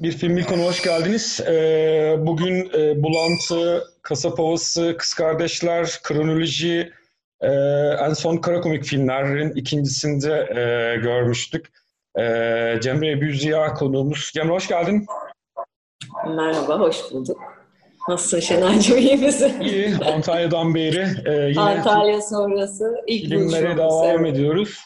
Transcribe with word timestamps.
Bir 0.00 0.12
film 0.12 0.42
konu 0.42 0.62
hoş 0.62 0.82
geldiniz. 0.82 1.40
Ee, 1.40 2.16
bugün 2.18 2.70
e, 2.78 3.02
Bulantı, 3.02 3.84
Kasap 4.02 4.38
Havası, 4.38 4.96
Kız 4.98 5.14
Kardeşler, 5.14 5.90
Kronoloji, 6.02 6.92
e, 7.40 7.48
en 8.00 8.12
son 8.12 8.36
kara 8.36 8.60
komik 8.60 8.84
filmlerin 8.84 9.50
ikincisinde 9.50 10.32
e, 10.50 10.96
görmüştük. 11.00 11.72
E, 12.18 12.22
Cemre 12.82 13.20
Büziya 13.20 13.74
konuğumuz. 13.74 14.30
Cemre 14.34 14.52
hoş 14.52 14.68
geldin. 14.68 15.06
Merhaba, 16.26 16.80
hoş 16.80 16.96
bulduk. 17.12 17.40
Nasılsın 18.08 18.40
Şener'cim, 18.40 18.98
iyi 18.98 19.16
misin? 19.16 19.60
İyi, 19.60 19.96
Antalya'dan 20.14 20.74
beri. 20.74 21.06
E, 21.26 21.48
yine 21.48 21.60
Antalya 21.60 22.22
sonrası 22.22 22.96
ilk 23.06 23.28
filmlere 23.28 23.76
devam 23.76 24.06
evet. 24.06 24.34
ediyoruz. 24.34 24.78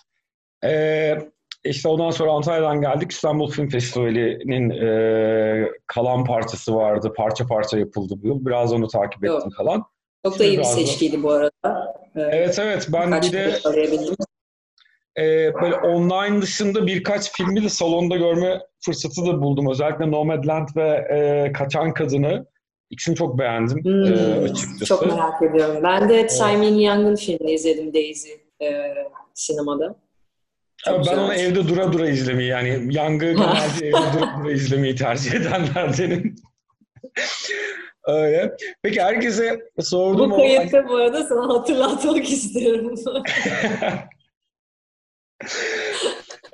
E, 0.65 1.34
işte 1.65 1.89
ondan 1.89 2.11
sonra 2.11 2.33
Antalya'dan 2.33 2.81
geldik. 2.81 3.13
İstanbul 3.13 3.51
Film 3.51 3.69
Festivali'nin 3.69 4.71
e, 4.71 5.69
kalan 5.87 6.25
parçası 6.25 6.75
vardı. 6.75 7.13
Parça 7.17 7.47
parça 7.47 7.79
yapıldı 7.79 8.15
bu 8.23 8.27
yıl. 8.27 8.47
Biraz 8.47 8.73
onu 8.73 8.89
takip 8.89 9.25
Yok. 9.25 9.39
ettim 9.39 9.51
falan. 9.57 9.85
Çok 10.25 10.39
da 10.39 10.45
iyi 10.45 10.59
bir 10.59 10.65
seçkiydi 10.65 11.23
bu 11.23 11.31
arada. 11.31 11.95
Evet 12.17 12.59
evet. 12.59 12.89
Ben 12.93 13.23
bir 13.23 13.33
de 13.33 13.61
e, 15.19 15.55
böyle 15.55 15.75
online 15.75 16.43
dışında 16.43 16.87
birkaç 16.87 17.33
filmi 17.33 17.65
de 17.65 17.69
salonda 17.69 18.17
görme 18.17 18.61
fırsatı 18.85 19.27
da 19.27 19.43
buldum. 19.43 19.71
Özellikle 19.71 20.11
Nomadland 20.11 20.69
ve 20.77 20.89
e, 20.89 21.53
Kaçan 21.53 21.95
Kadını. 21.95 22.47
İkisini 22.91 23.17
çok 23.17 23.39
beğendim 23.39 23.79
e, 23.79 23.83
hmm, 23.83 24.05
e, 24.05 24.51
açıkçası. 24.51 24.85
Çok 24.85 25.07
merak 25.07 25.43
ediyorum. 25.43 25.81
Ben 25.83 26.09
de 26.09 26.29
Simon 26.29 26.79
Young'ın 26.79 27.17
filmini 27.17 27.53
izledim 27.53 27.95
Daisy 27.95 28.31
e, 28.63 28.95
sinemada. 29.35 29.97
Çok 30.85 31.07
ben 31.07 31.19
onu 31.19 31.35
evde 31.35 31.69
dura 31.69 31.93
dura 31.93 32.09
izlemeyi 32.09 32.49
yani 32.49 32.95
yangı 32.95 33.27
genelde 33.33 33.87
evde 33.87 34.19
dura 34.19 34.39
dura 34.39 34.53
izlemeyi 34.53 34.95
tercih 34.95 35.33
edenlerdenim. 35.33 36.37
Öyle. 38.07 38.57
Peki 38.83 39.03
herkese 39.03 39.61
sordum. 39.81 40.31
Bu 40.31 40.37
kayıtta 40.37 40.79
o... 40.79 40.89
bu 40.89 40.97
arada 40.97 41.25
sana 41.25 41.55
hatırlatmak 41.55 42.31
istiyorum. 42.31 42.95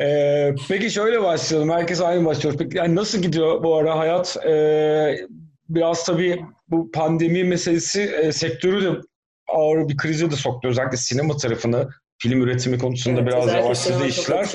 ee, 0.00 0.54
peki 0.68 0.90
şöyle 0.90 1.22
başlayalım. 1.22 1.70
Herkes 1.70 2.00
aynı 2.00 2.24
başlıyor. 2.24 2.54
Peki 2.58 2.76
yani 2.76 2.96
nasıl 2.96 3.18
gidiyor 3.18 3.62
bu 3.62 3.76
ara 3.76 3.98
hayat? 3.98 4.36
Ee, 4.46 5.26
biraz 5.68 6.04
tabii 6.04 6.44
bu 6.68 6.90
pandemi 6.90 7.44
meselesi 7.44 8.02
e, 8.02 8.32
sektörü 8.32 8.84
de 8.84 9.00
ağır 9.48 9.88
bir 9.88 9.96
krize 9.96 10.30
de 10.30 10.36
soktu. 10.36 10.68
Özellikle 10.68 10.96
sinema 10.96 11.36
tarafını 11.36 11.88
film 12.22 12.42
üretimi 12.42 12.78
konusunda 12.78 13.20
evet, 13.20 13.32
biraz 13.32 13.54
yavaşladı 13.54 14.06
işler. 14.06 14.46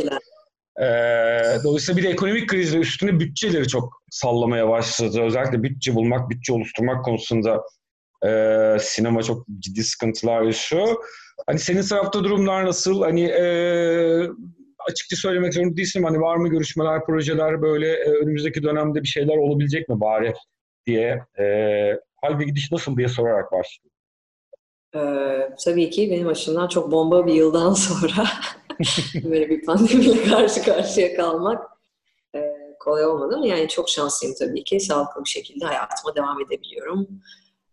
Ee, 0.82 1.64
dolayısıyla 1.64 1.98
bir 1.98 2.08
de 2.08 2.10
ekonomik 2.10 2.50
krizle 2.50 2.78
üstüne 2.78 3.20
bütçeleri 3.20 3.68
çok 3.68 4.02
sallamaya 4.12 4.70
başladı. 4.70 5.22
Özellikle 5.22 5.64
bütçe 5.64 5.96
bulmak, 5.96 6.30
bütçe 6.30 6.54
oluşturmak 6.54 7.06
konusunda 7.06 7.64
e, 8.26 8.30
sinema 8.80 9.24
çok 9.24 9.48
ciddi 9.60 9.84
sıkıntılar 9.84 10.42
yaşıyor. 10.42 10.96
Hani 11.48 11.60
senin 11.60 11.82
tarafta 11.82 12.24
durumlar 12.24 12.66
nasıl? 12.66 13.02
Hani 13.02 13.24
e, 13.24 13.46
açıkça 14.90 15.16
söylemek 15.16 15.54
zorunda 15.54 15.78
değilsin. 15.78 16.04
Hani 16.04 16.20
var 16.20 16.36
mı 16.36 16.50
görüşmeler, 16.50 17.06
projeler 17.06 17.62
böyle 17.62 17.88
e, 17.94 18.10
önümüzdeki 18.10 18.64
dönemde 18.64 19.02
bir 19.02 19.08
şeyler 19.08 19.38
olabilecek 19.38 19.90
mi 19.90 20.00
bari 20.00 20.34
diye 20.86 21.20
e, 21.40 21.46
hal 22.22 22.40
ve 22.40 22.44
gidiş 22.44 22.72
nasıl 22.72 22.98
diye 22.98 23.08
sorarak 23.08 23.52
başlıyorum. 23.52 23.95
Ee, 24.96 25.50
tabii 25.66 25.90
ki 25.90 26.12
benim 26.12 26.28
açımdan 26.28 26.68
çok 26.68 26.92
bomba 26.92 27.26
bir 27.26 27.34
yıldan 27.34 27.74
sonra 27.74 28.28
böyle 29.24 29.50
bir 29.50 29.66
pandemiyle 29.66 30.24
karşı 30.24 30.64
karşıya 30.64 31.16
kalmak 31.16 31.64
e, 32.36 32.40
kolay 32.80 33.06
olmadı 33.06 33.36
ama 33.36 33.48
yani 33.48 33.68
çok 33.68 33.90
şanslıyım 33.90 34.36
tabii 34.40 34.64
ki. 34.64 34.80
Sağlıklı 34.80 35.24
bir 35.26 35.30
şekilde 35.30 35.66
hayatıma 35.66 36.16
devam 36.16 36.42
edebiliyorum. 36.42 37.08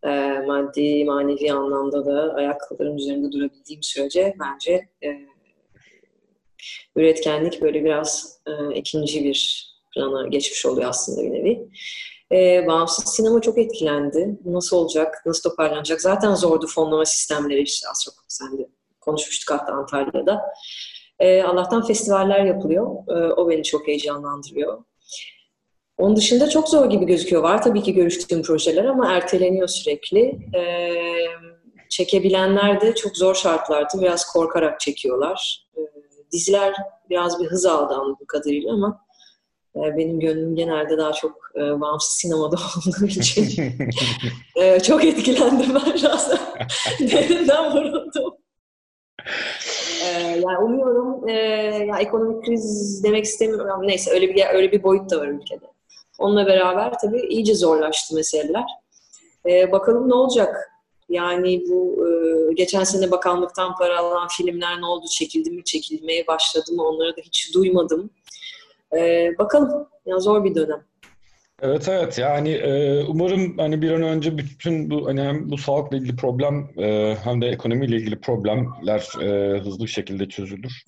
E, 0.04 0.38
maddi, 0.46 1.04
manevi 1.04 1.52
anlamda 1.52 2.06
da 2.06 2.34
ayaklarım 2.34 2.96
üzerinde 2.96 3.32
durabildiğim 3.32 3.82
sürece 3.82 4.34
bence 4.40 4.88
e, 5.04 5.08
üretkenlik 6.96 7.62
böyle 7.62 7.84
biraz 7.84 8.38
e, 8.46 8.74
ikinci 8.74 9.24
bir 9.24 9.68
plana 9.94 10.28
geçmiş 10.28 10.66
oluyor 10.66 10.88
aslında 10.88 11.22
bir 11.22 11.30
nevi. 11.30 11.68
E, 12.32 12.66
bağımsız 12.66 13.14
sinema 13.14 13.40
çok 13.40 13.58
etkilendi. 13.58 14.38
Nasıl 14.44 14.76
olacak, 14.76 15.22
nasıl 15.26 15.50
toparlanacak? 15.50 16.00
Zaten 16.00 16.34
zordu 16.34 16.66
fonlama 16.66 17.04
sistemleri 17.04 17.62
işte 17.62 17.88
az 17.90 18.02
çok 18.04 18.14
sen 18.28 18.58
de 18.58 18.68
konuşmuştuk 19.00 19.50
hatta 19.50 19.72
Antalya'da. 19.72 20.42
E, 21.18 21.42
Allah'tan 21.42 21.86
festivaller 21.86 22.44
yapılıyor. 22.44 22.86
E, 23.08 23.32
o 23.32 23.50
beni 23.50 23.62
çok 23.62 23.88
heyecanlandırıyor. 23.88 24.84
Onun 25.98 26.16
dışında 26.16 26.48
çok 26.48 26.68
zor 26.68 26.90
gibi 26.90 27.06
gözüküyor. 27.06 27.42
Var 27.42 27.62
tabii 27.62 27.82
ki 27.82 27.94
görüştüğüm 27.94 28.42
projeler 28.42 28.84
ama 28.84 29.12
erteleniyor 29.12 29.68
sürekli. 29.68 30.38
E, 30.54 30.92
çekebilenler 31.90 32.80
de 32.80 32.94
çok 32.94 33.16
zor 33.16 33.34
şartlarda 33.34 34.00
biraz 34.00 34.32
korkarak 34.32 34.80
çekiyorlar. 34.80 35.66
E, 35.76 35.80
diziler 36.32 36.74
biraz 37.10 37.40
bir 37.40 37.46
hız 37.46 37.66
aldı 37.66 37.94
anladığım 37.94 38.26
kadarıyla 38.26 38.72
ama 38.72 39.04
benim 39.74 40.20
gönlüm 40.20 40.56
genelde 40.56 40.98
daha 40.98 41.12
çok 41.12 41.50
e, 41.56 41.80
bağımsız 41.80 42.14
sinemada 42.14 42.56
olduğu 42.76 43.06
için 43.06 43.74
e, 44.56 44.80
çok 44.80 45.04
etkilendim 45.04 45.74
ben 45.74 45.96
şahsen. 45.96 46.38
Derinden 47.00 47.72
vuruldum. 47.72 48.34
E, 50.04 50.08
yani 50.18 50.58
umuyorum 50.58 51.28
e, 51.28 51.32
ya 51.88 51.98
ekonomik 51.98 52.44
kriz 52.44 53.00
demek 53.04 53.24
istemiyorum 53.24 53.80
neyse 53.82 54.10
öyle 54.10 54.34
bir 54.34 54.44
öyle 54.54 54.72
bir 54.72 54.82
boyut 54.82 55.10
da 55.10 55.20
var 55.20 55.28
ülkede. 55.28 55.66
Onunla 56.18 56.46
beraber 56.46 56.98
tabii 56.98 57.20
iyice 57.20 57.54
zorlaştı 57.54 58.14
meseleler. 58.14 58.64
E, 59.48 59.72
bakalım 59.72 60.08
ne 60.08 60.14
olacak? 60.14 60.68
Yani 61.08 61.64
bu 61.68 62.06
e, 62.06 62.52
geçen 62.54 62.84
sene 62.84 63.10
bakanlıktan 63.10 63.74
para 63.76 63.98
alan 63.98 64.28
filmler 64.28 64.80
ne 64.80 64.86
oldu? 64.86 65.06
Çekildi 65.10 65.50
mi? 65.50 65.64
Çekilmeye 65.64 66.26
başladı 66.26 66.72
mı? 66.72 66.82
Onları 66.82 67.16
da 67.16 67.20
hiç 67.20 67.54
duymadım. 67.54 68.10
E, 68.96 69.30
bakalım. 69.38 69.88
Ya 70.06 70.18
zor 70.18 70.44
bir 70.44 70.54
dönem. 70.54 70.84
Evet 71.62 71.88
evet 71.88 72.18
yani 72.18 72.50
e, 72.50 73.02
umarım 73.04 73.58
hani 73.58 73.82
bir 73.82 73.90
an 73.90 74.02
önce 74.02 74.38
bütün 74.38 74.90
bu 74.90 75.06
hani 75.06 75.22
hem 75.22 75.50
bu 75.50 75.58
sağlıkla 75.58 75.96
ilgili 75.96 76.16
problem 76.16 76.68
e, 76.78 77.16
hem 77.24 77.42
de 77.42 77.46
ekonomiyle 77.46 77.96
ilgili 77.96 78.20
problemler 78.20 79.22
e, 79.22 79.58
hızlı 79.58 79.84
bir 79.84 79.90
şekilde 79.90 80.28
çözülür 80.28 80.84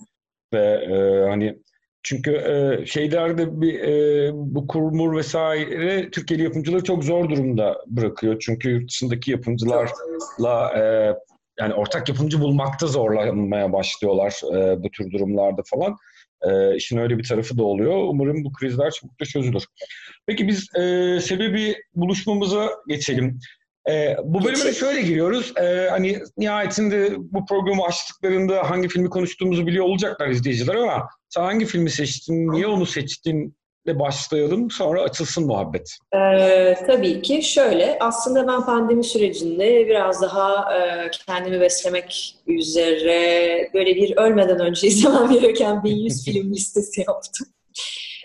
ve 0.52 0.64
e, 0.64 1.28
hani 1.28 1.58
çünkü 2.02 2.30
e, 2.32 2.86
şeylerde 2.86 3.60
bir 3.60 3.80
e, 3.80 4.30
bu 4.34 4.66
kurmur 4.66 5.16
vesaire 5.16 6.10
Türkiye'li 6.10 6.44
yapımcıları 6.44 6.84
çok 6.84 7.04
zor 7.04 7.28
durumda 7.28 7.78
bırakıyor 7.86 8.36
çünkü 8.40 8.70
yurt 8.70 8.90
dışındaki 8.90 9.30
yapımcılarla 9.30 10.78
e, 10.78 11.14
yani 11.60 11.74
ortak 11.74 12.08
yapımcı 12.08 12.40
bulmakta 12.40 12.86
zorlanmaya 12.86 13.72
başlıyorlar 13.72 14.40
e, 14.54 14.82
bu 14.82 14.90
tür 14.90 15.12
durumlarda 15.12 15.62
falan. 15.66 15.96
E, 16.50 16.76
işin 16.76 16.98
öyle 16.98 17.18
bir 17.18 17.28
tarafı 17.28 17.58
da 17.58 17.64
oluyor. 17.64 17.96
Umarım 17.96 18.44
bu 18.44 18.52
krizler 18.52 18.90
çabuk 18.90 19.20
da 19.20 19.24
çözülür. 19.24 19.64
Peki 20.26 20.48
biz 20.48 20.76
e, 20.76 20.80
sebebi 21.20 21.76
buluşmamıza 21.94 22.70
geçelim. 22.88 23.38
E, 23.90 24.16
bu 24.24 24.44
bölüme 24.44 24.64
de 24.64 24.74
şöyle 24.74 25.02
giriyoruz. 25.02 25.52
E, 25.56 25.88
hani 25.90 26.20
nihayetinde 26.36 27.10
bu 27.18 27.46
programı 27.46 27.84
açtıklarında 27.84 28.70
hangi 28.70 28.88
filmi 28.88 29.10
konuştuğumuzu 29.10 29.66
biliyor 29.66 29.84
olacaklar 29.84 30.28
izleyiciler 30.28 30.74
ama 30.74 31.08
sen 31.28 31.42
hangi 31.42 31.66
filmi 31.66 31.90
seçtin, 31.90 32.52
niye 32.52 32.66
onu 32.66 32.86
seçtin 32.86 33.56
ile 33.86 33.98
başlayalım 33.98 34.70
sonra 34.70 35.02
açılsın 35.02 35.46
muhabbet. 35.46 35.98
Ee, 36.14 36.74
tabii 36.86 37.22
ki 37.22 37.42
şöyle 37.42 37.98
aslında 38.00 38.48
ben 38.48 38.64
pandemi 38.64 39.04
sürecinde 39.04 39.86
biraz 39.86 40.22
daha 40.22 40.74
e, 40.78 41.10
kendimi 41.26 41.60
beslemek 41.60 42.36
üzere 42.46 43.70
böyle 43.74 43.94
bir 43.96 44.16
ölmeden 44.16 44.60
önce 44.60 44.86
izlemem 44.86 45.32
gereken 45.32 45.84
bir 45.84 45.90
100 45.90 46.24
film 46.32 46.52
listesi 46.52 47.00
yaptım. 47.00 47.46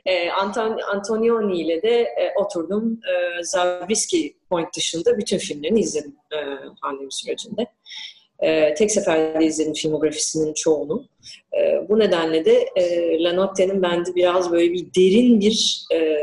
E, 0.05 0.29
Anton, 0.31 0.79
Antonioni 0.93 1.61
ile 1.61 1.81
de 1.81 2.01
e, 2.01 2.33
oturdum. 2.35 2.91
E, 2.93 3.43
Zabriskie 3.43 4.33
Point 4.49 4.75
dışında 4.75 5.17
bütün 5.17 5.37
filmlerini 5.37 5.79
izledim 5.79 6.15
e, 6.31 6.37
pandemi 6.81 7.11
sürecinde. 7.11 7.67
E, 8.41 8.73
tek 8.73 8.91
seferde 8.91 9.45
izledim 9.45 9.73
filmografisinin 9.73 10.53
çoğunu. 10.53 11.05
E, 11.59 11.89
bu 11.89 11.99
nedenle 11.99 12.45
de 12.45 12.69
e, 12.75 13.23
Lanotte'nin 13.23 13.81
bende 13.81 14.15
biraz 14.15 14.51
böyle 14.51 14.73
bir 14.73 14.87
derin 14.97 15.41
bir 15.41 15.85
e, 15.93 16.17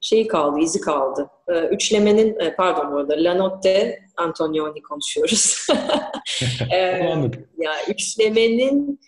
şeyi 0.00 0.26
kaldı, 0.26 0.60
izi 0.60 0.80
kaldı. 0.80 1.30
E, 1.48 1.60
üçlemenin, 1.60 2.40
e, 2.40 2.54
pardon 2.54 2.92
bu 2.92 2.96
arada, 2.96 3.14
Lanotte, 3.16 4.00
Antonioni 4.16 4.82
konuşuyoruz. 4.82 5.66
e, 6.72 6.76
ya 7.58 7.72
üçlemenin 7.88 9.00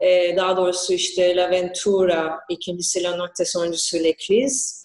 e, 0.00 0.36
daha 0.36 0.56
doğrusu 0.56 0.92
işte 0.92 1.36
La 1.36 1.50
Ventura, 1.50 2.40
ikincisi 2.48 3.02
Lanotte, 3.02 3.44
sonuncusu 3.44 3.96
L'Eclise 3.96 4.81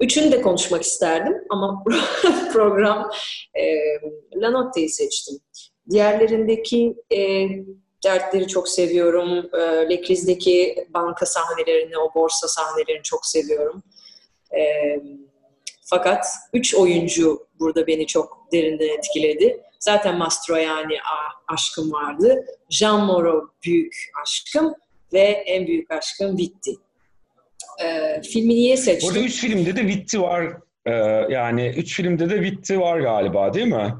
Üçünü 0.00 0.32
de 0.32 0.42
konuşmak 0.42 0.82
isterdim 0.82 1.34
ama 1.50 1.84
program 2.52 3.10
e, 3.54 3.64
Lanotte'yi 4.36 4.88
seçtim. 4.88 5.38
Diğerlerindeki 5.90 6.94
e, 7.12 7.48
dertleri 8.04 8.46
çok 8.46 8.68
seviyorum. 8.68 9.50
E, 9.54 9.90
Lekriz'deki 9.90 10.86
banka 10.94 11.26
sahnelerini, 11.26 11.98
o 11.98 12.14
borsa 12.14 12.48
sahnelerini 12.48 13.02
çok 13.02 13.26
seviyorum. 13.26 13.82
E, 14.56 14.60
fakat 15.84 16.26
üç 16.52 16.74
oyuncu 16.74 17.46
burada 17.58 17.86
beni 17.86 18.06
çok 18.06 18.46
derinden 18.52 18.88
etkiledi. 18.88 19.60
Zaten 19.80 20.18
Mastroianni 20.18 20.96
aşkım 21.48 21.92
vardı. 21.92 22.46
Jean 22.70 23.04
Moreau 23.04 23.50
büyük 23.64 23.94
aşkım 24.22 24.74
ve 25.12 25.20
en 25.20 25.66
büyük 25.66 25.90
aşkım 25.90 26.38
Vitti. 26.38 26.74
Ee, 27.84 28.22
filmi 28.22 28.54
niye 28.54 28.76
seçtim? 28.76 29.08
Burada 29.08 29.24
üç 29.24 29.40
filmde 29.40 29.76
de 29.76 29.86
Vitti 29.86 30.22
var. 30.22 30.44
Ee, 30.86 30.92
yani 31.30 31.74
üç 31.76 31.96
filmde 31.96 32.30
de 32.30 32.42
Vitti 32.42 32.80
var 32.80 33.00
galiba 33.00 33.54
değil 33.54 33.66
mi? 33.66 33.94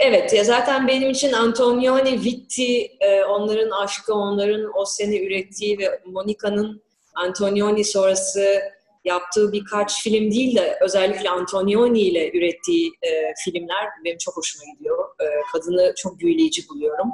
Evet 0.00 0.32
ya 0.32 0.44
zaten 0.44 0.88
benim 0.88 1.10
için 1.10 1.32
Antonioni, 1.32 2.24
Vitti, 2.24 2.90
e, 3.00 3.24
onların 3.24 3.70
aşkı, 3.70 4.14
onların 4.14 4.70
o 4.78 4.84
sene 4.84 5.20
ürettiği 5.20 5.78
ve 5.78 6.00
Monica'nın 6.04 6.82
Antonioni 7.14 7.84
sonrası 7.84 8.60
yaptığı 9.04 9.52
birkaç 9.52 10.02
film 10.02 10.30
değil 10.30 10.56
de 10.56 10.78
özellikle 10.80 11.30
Antonioni 11.30 12.00
ile 12.00 12.30
ürettiği 12.30 12.92
e, 13.02 13.10
filmler 13.44 13.88
benim 14.04 14.18
çok 14.18 14.36
hoşuma 14.36 14.64
gidiyor. 14.74 15.04
E, 15.20 15.24
kadını 15.52 15.94
çok 15.96 16.18
büyüleyici 16.18 16.68
buluyorum. 16.68 17.08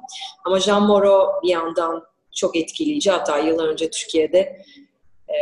Ama 0.45 0.61
Jean 0.61 0.83
Moreau 0.83 1.43
bir 1.43 1.49
yandan 1.49 2.05
çok 2.37 2.57
etkileyici. 2.57 3.11
Hatta 3.11 3.39
yıllar 3.39 3.69
önce 3.69 3.91
Türkiye'de 3.91 4.39
e, 5.29 5.37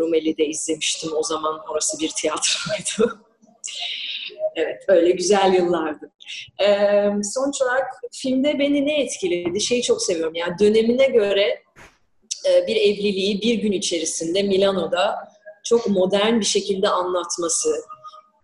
Rumeli'de 0.00 0.46
izlemiştim. 0.46 1.10
O 1.16 1.22
zaman 1.22 1.60
orası 1.70 1.98
bir 1.98 2.08
tiyatroydu. 2.08 3.20
evet, 4.56 4.84
öyle 4.88 5.10
güzel 5.10 5.54
yıllardı. 5.54 6.10
Ee, 6.62 7.10
sonuç 7.34 7.62
olarak 7.62 7.86
filmde 8.12 8.58
beni 8.58 8.86
ne 8.86 9.02
etkiledi? 9.02 9.60
Şeyi 9.60 9.82
çok 9.82 10.02
seviyorum. 10.02 10.34
Yani 10.34 10.58
dönemine 10.60 11.06
göre 11.06 11.62
bir 12.66 12.76
evliliği 12.76 13.42
bir 13.42 13.54
gün 13.54 13.72
içerisinde 13.72 14.42
Milano'da 14.42 15.14
çok 15.64 15.88
modern 15.88 16.40
bir 16.40 16.44
şekilde 16.44 16.88
anlatması, 16.88 17.70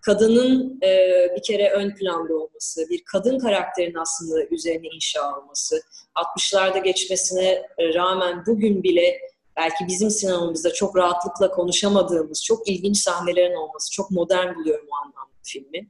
kadının 0.03 0.79
e, 0.83 0.89
bir 1.37 1.43
kere 1.43 1.71
ön 1.71 1.95
planda 1.95 2.35
olması, 2.35 2.91
bir 2.91 3.03
kadın 3.05 3.39
karakterin 3.39 3.95
aslında 3.95 4.45
üzerine 4.51 4.87
inşa 4.95 5.39
olması, 5.39 5.81
60'larda 6.15 6.83
geçmesine 6.83 7.63
rağmen 7.79 8.45
bugün 8.47 8.83
bile 8.83 9.19
belki 9.57 9.87
bizim 9.89 10.11
sinemamızda 10.11 10.73
çok 10.73 10.97
rahatlıkla 10.97 11.51
konuşamadığımız 11.51 12.45
çok 12.45 12.69
ilginç 12.69 12.99
sahnelerin 12.99 13.55
olması, 13.55 13.93
çok 13.93 14.11
modern 14.11 14.55
buluyorum 14.55 14.87
o 14.91 14.97
anlamda 14.97 15.37
filmi. 15.43 15.89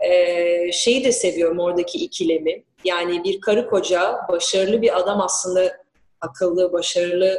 Ee, 0.00 0.72
şeyi 0.72 1.04
de 1.04 1.12
seviyorum 1.12 1.58
oradaki 1.58 1.98
ikilemi. 1.98 2.64
Yani 2.84 3.24
bir 3.24 3.40
karı 3.40 3.70
koca, 3.70 4.16
başarılı 4.28 4.82
bir 4.82 4.98
adam 4.98 5.20
aslında 5.20 5.76
akıllı, 6.20 6.72
başarılı 6.72 7.38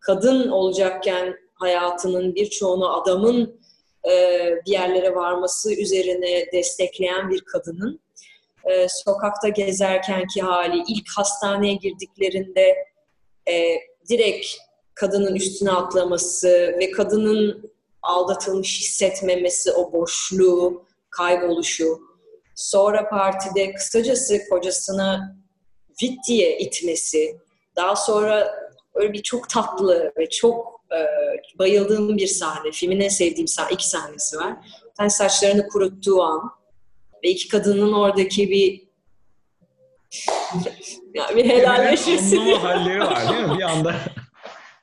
kadın 0.00 0.48
olacakken 0.48 1.36
hayatının 1.54 2.34
birçoğunu 2.34 3.02
adamın 3.02 3.60
e, 4.10 4.12
bir 4.66 4.72
yerlere 4.72 5.14
varması 5.14 5.74
üzerine 5.74 6.52
destekleyen 6.52 7.30
bir 7.30 7.40
kadının 7.40 8.00
e, 8.64 8.86
sokakta 8.88 9.48
gezerkenki 9.48 10.42
hali, 10.42 10.82
ilk 10.88 11.06
hastaneye 11.16 11.74
girdiklerinde 11.74 12.76
e, 13.48 13.78
direkt 14.08 14.46
kadının 15.00 15.34
üstüne 15.34 15.70
atlaması 15.70 16.48
ve 16.80 16.90
kadının 16.90 17.70
aldatılmış 18.02 18.80
hissetmemesi, 18.80 19.72
o 19.72 19.92
boşluğu, 19.92 20.84
kayboluşu. 21.10 22.00
Sonra 22.54 23.08
partide 23.08 23.72
kısacası 23.72 24.38
kocasını 24.50 25.36
vit 26.02 26.18
diye 26.28 26.58
itmesi, 26.58 27.38
daha 27.76 27.96
sonra 27.96 28.54
öyle 28.94 29.12
bir 29.12 29.22
çok 29.22 29.48
tatlı 29.48 30.12
ve 30.18 30.28
çok 30.30 30.80
e, 30.92 30.98
bayıldığım 31.58 32.16
bir 32.16 32.26
sahne. 32.26 32.70
Filmin 32.72 33.00
en 33.00 33.08
sevdiğim 33.08 33.48
sahne, 33.48 33.74
iki 33.74 33.88
sahnesi 33.88 34.36
var. 34.36 34.56
Bir 35.00 35.08
saçlarını 35.08 35.68
kuruttuğu 35.68 36.22
an 36.22 36.50
ve 37.24 37.28
iki 37.28 37.48
kadının 37.48 37.92
oradaki 37.92 38.50
bir 38.50 38.88
ya 41.14 41.36
bir 41.36 41.44
helalleşmesi. 41.44 42.38
Anlama 42.38 42.64
halleri 42.64 43.00
var 43.00 43.28
değil 43.32 43.44
mi 43.44 43.58
bir 43.58 43.62
anda? 43.62 43.94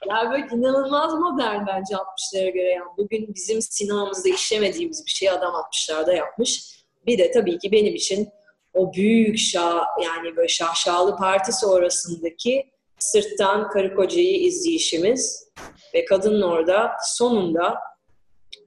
ya 0.09 0.31
böyle 0.31 0.47
inanılmaz 0.55 1.13
modern 1.13 1.67
bence 1.67 1.95
60'lara 1.95 2.49
göre. 2.49 2.69
Yani 2.69 2.89
bugün 2.97 3.35
bizim 3.35 3.61
sinemamızda 3.61 4.29
işlemediğimiz 4.29 5.05
bir 5.05 5.11
şey 5.11 5.29
adam 5.29 5.53
60'larda 5.53 6.15
yapmış. 6.15 6.75
Bir 7.05 7.17
de 7.17 7.31
tabii 7.31 7.59
ki 7.59 7.71
benim 7.71 7.95
için 7.95 8.29
o 8.73 8.93
büyük 8.93 9.37
şah 9.37 9.83
yani 10.03 10.35
böyle 10.35 10.47
şahşalı 10.47 11.17
parti 11.17 11.53
sonrasındaki 11.53 12.71
sırttan 12.99 13.69
karı 13.69 13.95
kocayı 13.95 14.41
izleyişimiz 14.41 15.47
ve 15.93 16.05
kadının 16.05 16.41
orada 16.41 16.91
sonunda 17.03 17.77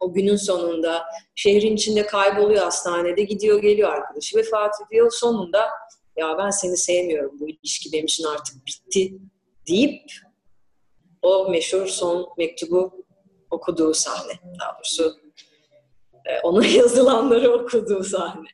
o 0.00 0.12
günün 0.12 0.37
sonunda 0.37 1.05
şehrin 1.34 1.76
içinde 1.76 2.06
kayboluyor 2.06 2.64
hastanede 2.64 3.23
gidiyor 3.23 3.62
geliyor 3.62 3.93
arkadaşı 3.93 4.37
vefat 4.37 4.75
ediyor 4.87 5.11
sonunda 5.11 5.69
ya 6.17 6.38
ben 6.38 6.50
seni 6.50 6.76
sevmiyorum 6.76 7.41
bu 7.41 7.49
ilişki 7.49 7.93
benim 7.93 8.05
için 8.05 8.25
artık 8.25 8.67
bitti 8.67 9.19
deyip 9.69 10.02
o 11.28 11.50
meşhur 11.50 11.86
son 11.86 12.28
mektubu 12.38 13.04
okuduğu 13.50 13.94
sahne 13.94 14.32
daha 14.60 14.75
doğrusu 14.76 15.20
e, 16.25 16.40
ona 16.42 16.66
yazılanları 16.76 17.52
okuduğu 17.52 18.04
sahne 18.04 18.48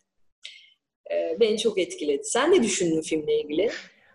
e, 1.10 1.40
beni 1.40 1.58
çok 1.58 1.78
etkiledi. 1.78 2.24
Sen 2.24 2.52
ne 2.52 2.62
düşündün 2.62 3.00
filmle 3.00 3.40
ilgili? 3.40 3.70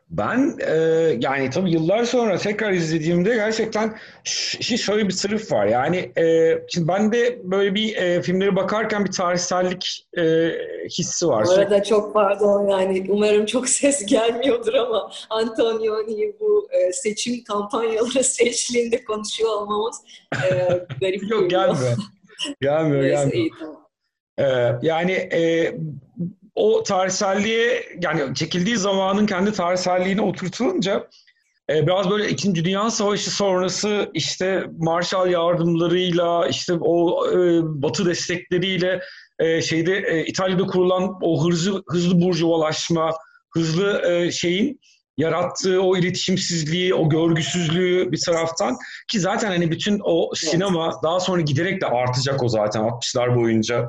Ben 0.10 0.58
e, 0.68 0.74
yani 1.20 1.50
tabii 1.50 1.72
yıllar 1.72 2.04
sonra 2.04 2.38
tekrar 2.38 2.72
izlediğimde 2.72 3.36
gerçekten 3.36 3.98
şöyle 4.24 5.08
bir 5.08 5.14
sırf 5.14 5.52
var. 5.52 5.66
Yani 5.66 6.12
e, 6.18 6.56
şimdi 6.70 6.88
ben 6.88 7.12
de 7.12 7.40
böyle 7.44 7.76
bir 7.76 7.96
e, 7.96 8.22
filmlere 8.22 8.56
bakarken 8.56 9.06
bir 9.06 9.12
tarihsellik 9.12 10.08
e, 10.18 10.52
hissi 10.90 11.28
var. 11.28 11.46
Bu 11.48 11.52
arada 11.52 11.84
çok 11.84 12.14
pardon 12.14 12.68
yani 12.68 13.06
umarım 13.10 13.46
çok 13.46 13.70
ses 13.80 14.06
gelmiyordur 14.06 14.74
ama 14.74 15.12
Antonioni 15.30 16.34
bu 16.40 16.68
e, 16.72 16.94
seçim 16.94 17.44
kampanyaları 17.44 18.24
seçtiğinde 18.24 19.04
konuşuyor 19.04 19.50
olmamız 19.50 19.98
e, 20.36 20.50
garip 21.02 21.32
Yok 21.32 21.50
gelmiyor. 21.50 21.98
gelmiyor, 22.62 23.04
gelmiyor. 23.04 23.34
Iyi, 23.34 23.52
tamam. 23.60 23.90
Ee, 24.40 24.76
yani 24.82 25.12
e, 25.12 25.74
o 26.60 26.84
tarihselliğe 26.84 27.84
yani 28.02 28.36
çekildiği 28.36 28.78
zamanın 28.78 29.26
kendi 29.26 29.52
tarihselliğine 29.52 30.22
oturtulunca 30.22 31.08
e, 31.70 31.88
biraz 31.88 32.10
böyle 32.10 32.30
İkinci 32.30 32.66
Dünya 32.66 32.92
Savaşı 32.92 33.32
sonrası 33.32 34.12
işte 34.14 34.66
Marshall 34.78 35.30
yardımlarıyla 35.30 36.48
işte 36.48 36.74
o 36.74 37.28
e, 37.28 37.62
Batı 37.64 38.06
destekleriyle 38.06 39.02
e, 39.40 39.62
şeyde 39.62 39.98
e, 39.98 40.26
İtalya'da 40.26 40.66
kurulan 40.66 41.18
o 41.22 41.50
hızlı 41.50 41.84
hızlı 41.88 42.22
burjuvalaşma, 42.22 43.14
hızlı 43.54 44.02
e, 44.12 44.32
şeyin 44.32 44.80
yarattığı 45.18 45.82
o 45.82 45.98
iletişimsizliği, 45.98 46.96
o 46.96 47.10
görgüsüzlüğü 47.10 48.12
bir 48.12 48.20
taraftan 48.26 48.78
ki 49.08 49.20
zaten 49.20 49.48
hani 49.48 49.72
bütün 49.72 50.02
o 50.04 50.32
sinema 50.36 50.86
evet. 50.86 51.04
daha 51.04 51.20
sonra 51.20 51.42
giderek 51.42 51.82
de 51.82 51.86
artacak 51.86 52.44
o 52.44 52.50
zaten 52.50 52.82
60'lar 52.82 53.36
boyunca. 53.36 53.88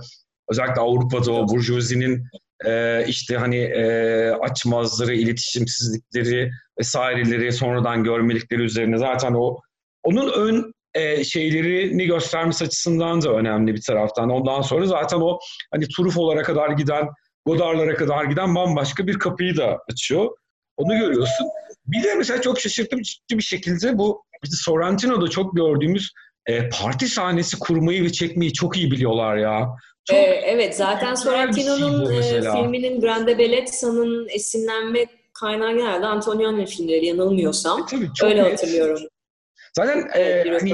Özellikle 0.49 0.81
Avrupa'da 0.81 1.33
o 1.33 1.49
burjuvazinin 1.49 2.27
e, 2.67 3.05
işte 3.07 3.37
hani 3.37 3.57
e, 3.57 4.31
açmazları, 4.31 5.15
iletişimsizlikleri 5.15 6.51
vesaireleri 6.79 7.53
sonradan 7.53 8.05
görmelikleri 8.05 8.63
üzerine 8.63 8.99
zaten 8.99 9.33
o 9.33 9.61
onun 10.03 10.33
ön 10.33 10.73
e, 10.95 11.25
şeylerini 11.25 12.07
göstermesi 12.07 12.65
açısından 12.65 13.23
da 13.23 13.31
önemli 13.31 13.75
bir 13.75 13.83
taraftan. 13.83 14.31
Ondan 14.31 14.63
sonra 14.63 14.87
zaten 14.87 15.21
o 15.21 15.39
hani 15.73 15.89
Truffaut'lara 15.89 16.43
kadar 16.43 16.71
giden, 16.71 17.09
Godard'lara 17.47 17.95
kadar 17.95 18.25
giden 18.25 18.55
bambaşka 18.55 19.07
bir 19.07 19.19
kapıyı 19.19 19.57
da 19.57 19.79
açıyor. 19.93 20.31
Onu 20.77 20.99
görüyorsun. 20.99 21.47
Bir 21.87 22.05
de 22.05 22.15
mesela 22.15 22.41
çok 22.41 22.61
şaşırtıcı 22.61 23.13
bir 23.31 23.43
şekilde 23.43 23.99
bu 23.99 24.25
işte 24.45 24.57
Sorrentino'da 24.57 25.29
çok 25.29 25.57
gördüğümüz 25.57 26.13
e, 26.47 26.69
parti 26.69 27.09
sahnesi 27.09 27.59
kurmayı 27.59 28.05
ve 28.05 28.13
çekmeyi 28.13 28.53
çok 28.53 28.77
iyi 28.77 28.91
biliyorlar 28.91 29.37
ya. 29.37 29.69
Çok 30.05 30.17
ee, 30.17 30.43
evet 30.47 30.77
zaten 30.77 31.15
Sorrentino'nun 31.15 32.23
şey 32.23 32.39
e, 32.39 32.43
filminin 32.43 33.01
Grande 33.01 33.39
Belleza'nın 33.39 34.29
esinlenme 34.29 35.07
kaynağı 35.33 35.77
genelde 35.77 36.07
Antonioni 36.07 36.67
filmleri 36.67 37.07
yanılmıyorsam. 37.07 37.81
E, 37.81 37.85
tabii, 37.91 38.09
çok 38.15 38.31
Öyle 38.31 38.43
net. 38.43 38.53
hatırlıyorum. 38.53 39.01
Zaten 39.77 40.11
evet, 40.15 40.47
e, 40.47 40.51
hani, 40.51 40.73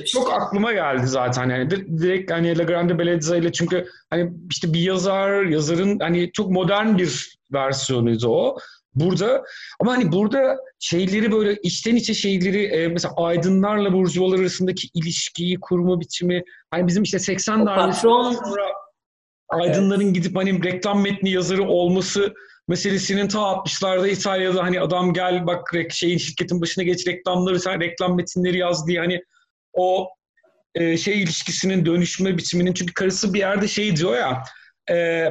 e, 0.00 0.04
çok 0.04 0.32
aklıma 0.32 0.72
geldi 0.72 1.06
zaten 1.06 1.50
yani 1.50 1.70
direkt 1.70 2.30
hani 2.30 2.58
La 2.58 2.62
Grande 2.62 2.98
Bellezza 2.98 3.36
ile 3.36 3.52
çünkü 3.52 3.88
hani 4.10 4.32
işte 4.50 4.72
bir 4.72 4.80
yazar, 4.80 5.44
yazarın 5.44 5.98
hani 5.98 6.32
çok 6.32 6.50
modern 6.50 6.98
bir 6.98 7.38
versiyonuydu 7.52 8.28
o 8.28 8.56
burada. 9.00 9.44
Ama 9.80 9.92
hani 9.92 10.12
burada 10.12 10.56
şeyleri 10.78 11.32
böyle 11.32 11.56
içten 11.62 11.96
içe 11.96 12.14
şeyleri 12.14 12.64
e, 12.64 12.88
mesela 12.88 13.14
aydınlarla 13.16 13.92
burjuvalar 13.92 14.38
arasındaki 14.38 14.88
ilişkiyi 14.94 15.60
kurma 15.60 16.00
biçimi 16.00 16.42
hani 16.70 16.86
bizim 16.86 17.02
işte 17.02 17.18
80 17.18 17.66
darbesi 17.66 18.00
sonra 18.00 18.38
aydınların 19.48 20.04
evet. 20.04 20.14
gidip 20.14 20.36
hani 20.36 20.64
reklam 20.64 21.02
metni 21.02 21.30
yazarı 21.30 21.62
olması 21.62 22.34
meselesinin 22.68 23.28
ta 23.28 23.38
60'larda 23.38 24.08
İtalya'da 24.08 24.62
hani 24.62 24.80
adam 24.80 25.12
gel 25.12 25.46
bak 25.46 25.72
şeyin 25.90 26.18
şirketin 26.18 26.60
başına 26.60 26.84
geç 26.84 27.06
reklamları 27.06 27.60
sen 27.60 27.80
reklam 27.80 28.16
metinleri 28.16 28.58
yaz 28.58 28.86
diye 28.86 29.00
hani 29.00 29.22
o 29.72 30.08
e, 30.74 30.96
şey 30.96 31.22
ilişkisinin 31.22 31.86
dönüşme 31.86 32.36
biçiminin 32.36 32.72
çünkü 32.72 32.94
karısı 32.94 33.34
bir 33.34 33.38
yerde 33.38 33.68
şey 33.68 33.96
diyor 33.96 34.16
ya 34.16 34.42
e, 34.90 35.28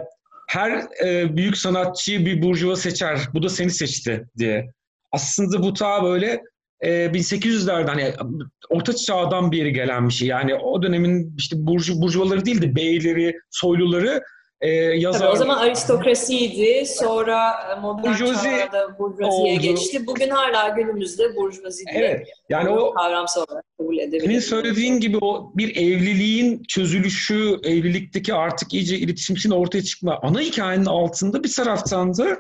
her 0.48 0.86
e, 1.06 1.38
büyük 1.38 1.58
sanatçıyı 1.58 2.26
bir 2.26 2.42
burjuva 2.42 2.76
seçer 2.76 3.20
bu 3.34 3.44
da 3.44 3.50
seni 3.50 3.72
seçti 3.72 4.26
diye. 4.38 4.66
Aslında 5.12 5.64
bu 5.64 5.74
ta 5.74 6.04
böyle 6.04 6.42
e, 6.82 6.90
1800'lerden 6.90 8.00
yani 8.00 8.14
orta 8.70 8.96
çağdan 8.96 9.52
bir 9.52 9.58
yere 9.58 9.70
gelen 9.70 10.10
bir 10.10 10.14
şey. 10.14 10.28
Yani 10.28 10.56
o 10.56 10.82
dönemin 10.82 11.36
işte 11.38 11.56
burju, 11.60 12.02
burjuvaları 12.02 12.46
değil 12.46 12.62
de 12.62 12.76
beyleri, 12.76 13.36
soyluları 13.50 14.22
e, 14.62 14.70
yazar... 14.72 15.20
Tabii 15.20 15.32
o 15.32 15.36
zaman 15.36 15.58
aristokrasiydi. 15.58 16.86
Sonra 16.86 17.50
e, 17.72 17.80
modern 17.80 18.04
Burjuvazi 18.04 18.50
çağda 18.50 19.00
burjuvaziye 19.00 19.54
oldu. 19.54 19.62
geçti. 19.62 20.08
Bugün 20.08 20.30
hala 20.30 20.70
günümüzde 20.70 21.36
burjuvazi 21.36 21.86
diye 21.86 22.06
evet, 22.06 22.28
yani 22.50 22.70
o 22.70 22.94
kavramsal 22.94 23.46
olarak 23.50 23.66
kabul 23.80 23.98
edebiliriz. 23.98 24.26
Senin 24.26 24.40
söylediğin 24.40 25.00
gibi 25.00 25.18
o 25.22 25.52
bir 25.56 25.76
evliliğin 25.76 26.64
çözülüşü, 26.64 27.60
evlilikteki 27.64 28.34
artık 28.34 28.74
iyice 28.74 28.98
iletişimsin 28.98 29.52
ortaya 29.52 29.84
çıkma. 29.84 30.20
Ana 30.22 30.40
hikayenin 30.40 30.86
altında 30.86 31.44
bir 31.44 31.54
taraftan 31.54 32.18
da 32.18 32.38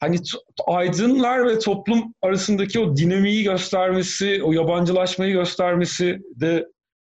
hani 0.00 0.18
aydınlar 0.66 1.46
ve 1.46 1.58
toplum 1.58 2.14
arasındaki 2.22 2.80
o 2.80 2.96
dinamiği 2.96 3.44
göstermesi, 3.44 4.42
o 4.44 4.52
yabancılaşmayı 4.52 5.32
göstermesi 5.32 6.18
de 6.34 6.66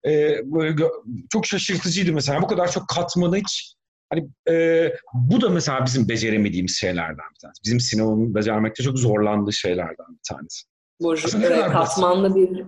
e, 0.07 0.41
böyle 0.45 0.85
çok 1.33 1.47
şaşırtıcıydı 1.47 2.13
mesela. 2.13 2.43
Bu 2.43 2.47
kadar 2.47 2.73
çok 2.73 2.89
katmanı 2.89 3.37
hiç 3.37 3.75
hani 4.11 4.29
e, 4.51 4.93
bu 5.15 5.41
da 5.41 5.49
mesela 5.49 5.85
bizim 5.87 6.09
beceremediğimiz 6.09 6.77
şeylerden 6.77 7.27
bir 7.35 7.41
tanesi. 7.43 7.63
Bizim 7.65 7.81
sinemanın 7.81 8.35
becermekte 8.35 8.83
çok 8.83 8.99
zorlandığı 8.99 9.53
şeylerden 9.53 10.07
bir 10.11 10.35
tanesi. 10.35 10.67
Burcu, 11.01 11.39
evet, 11.45 11.71
katmanlı 11.73 12.35
bir 12.35 12.65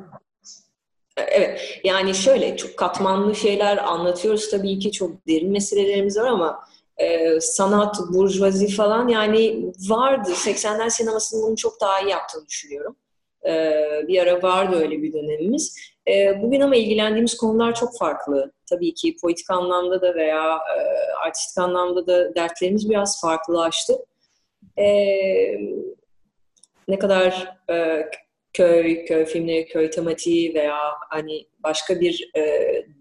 Evet, 1.17 1.81
yani 1.85 2.15
şöyle 2.15 2.57
çok 2.57 2.77
katmanlı 2.77 3.35
şeyler 3.35 3.77
anlatıyoruz 3.77 4.51
tabii 4.51 4.79
ki 4.79 4.93
çok 4.93 5.27
derin 5.27 5.53
meselelerimiz 5.53 6.17
var 6.17 6.27
ama 6.27 6.61
e, 6.97 7.41
sanat, 7.41 7.97
burjuvazi 8.13 8.69
falan 8.69 9.09
yani 9.09 9.73
vardı. 9.89 10.31
80'ler 10.31 10.91
sinemasının 10.91 11.43
bunu 11.43 11.57
çok 11.57 11.81
daha 11.81 12.01
iyi 12.01 12.11
yaptığını 12.11 12.47
düşünüyorum. 12.47 12.97
E, 13.47 13.75
bir 14.09 14.23
ara 14.23 14.43
vardı 14.43 14.77
öyle 14.77 15.03
bir 15.03 15.13
dönemimiz. 15.13 15.77
E, 16.09 16.43
bugün 16.43 16.61
ama 16.61 16.77
ilgilendiğimiz 16.77 17.37
konular 17.37 17.75
çok 17.75 17.99
farklı. 17.99 18.53
Tabii 18.71 18.95
ki 18.95 19.17
politik 19.23 19.51
anlamda 19.51 20.03
da 20.03 20.15
veya 20.15 20.57
e, 20.57 20.79
artistik 21.27 21.59
anlamda 21.59 22.07
da 22.07 22.35
dertlerimiz 22.35 22.91
biraz 22.91 23.21
farklılaştı. 23.21 23.93
E, 24.79 24.87
ne 26.89 26.99
kadar 26.99 27.59
e, 27.71 28.07
köy, 28.53 29.05
köy 29.05 29.25
filmleri, 29.25 29.67
köy 29.67 29.91
tematiği 29.91 30.55
veya 30.55 30.79
hani 31.11 31.47
başka 31.65 32.01
bir 32.01 32.31
e, 32.37 32.43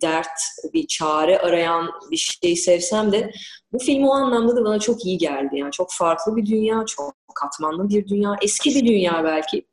dert, 0.01 0.39
bir 0.73 0.87
çare 0.87 1.39
arayan 1.39 1.89
bir 2.11 2.17
şey 2.17 2.55
sevsem 2.55 3.11
de 3.11 3.31
bu 3.73 3.79
film 3.79 4.03
o 4.03 4.11
anlamda 4.11 4.55
da 4.55 4.65
bana 4.65 4.79
çok 4.79 5.05
iyi 5.05 5.17
geldi. 5.17 5.57
Yani 5.57 5.71
çok 5.71 5.87
farklı 5.91 6.35
bir 6.35 6.45
dünya, 6.45 6.85
çok 6.85 7.13
katmanlı 7.35 7.89
bir 7.89 8.07
dünya, 8.07 8.35
eski 8.41 8.69
bir 8.69 8.87
dünya 8.87 9.23
belki. 9.23 9.65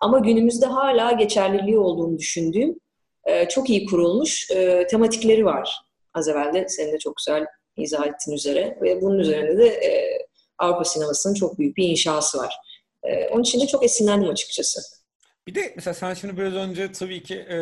Ama 0.00 0.18
günümüzde 0.18 0.66
hala 0.66 1.12
geçerliliği 1.12 1.78
olduğunu 1.78 2.18
düşündüğüm 2.18 2.78
e, 3.28 3.48
çok 3.48 3.70
iyi 3.70 3.86
kurulmuş 3.86 4.50
e, 4.50 4.86
tematikleri 4.90 5.44
var. 5.44 5.76
Az 6.14 6.28
evvel 6.28 6.54
de 6.54 6.68
senin 6.68 6.92
de 6.92 6.98
çok 6.98 7.16
güzel 7.16 7.46
izah 7.76 8.06
ettiğin 8.06 8.36
üzere. 8.36 8.78
Ve 8.82 9.02
bunun 9.02 9.18
üzerinde 9.18 9.58
de 9.58 9.66
e, 9.66 10.18
Avrupa 10.58 10.84
sinemasının 10.84 11.34
çok 11.34 11.58
büyük 11.58 11.76
bir 11.76 11.88
inşası 11.88 12.38
var. 12.38 12.54
E, 13.02 13.28
onun 13.28 13.42
için 13.42 13.60
de 13.60 13.66
çok 13.66 13.84
esinlendim 13.84 14.28
açıkçası. 14.28 14.80
Bir 15.46 15.54
de 15.54 15.72
mesela 15.76 15.94
sen 15.94 16.14
şimdi 16.14 16.36
biraz 16.36 16.54
önce 16.54 16.92
tabii 16.92 17.22
ki 17.22 17.34
e, 17.34 17.58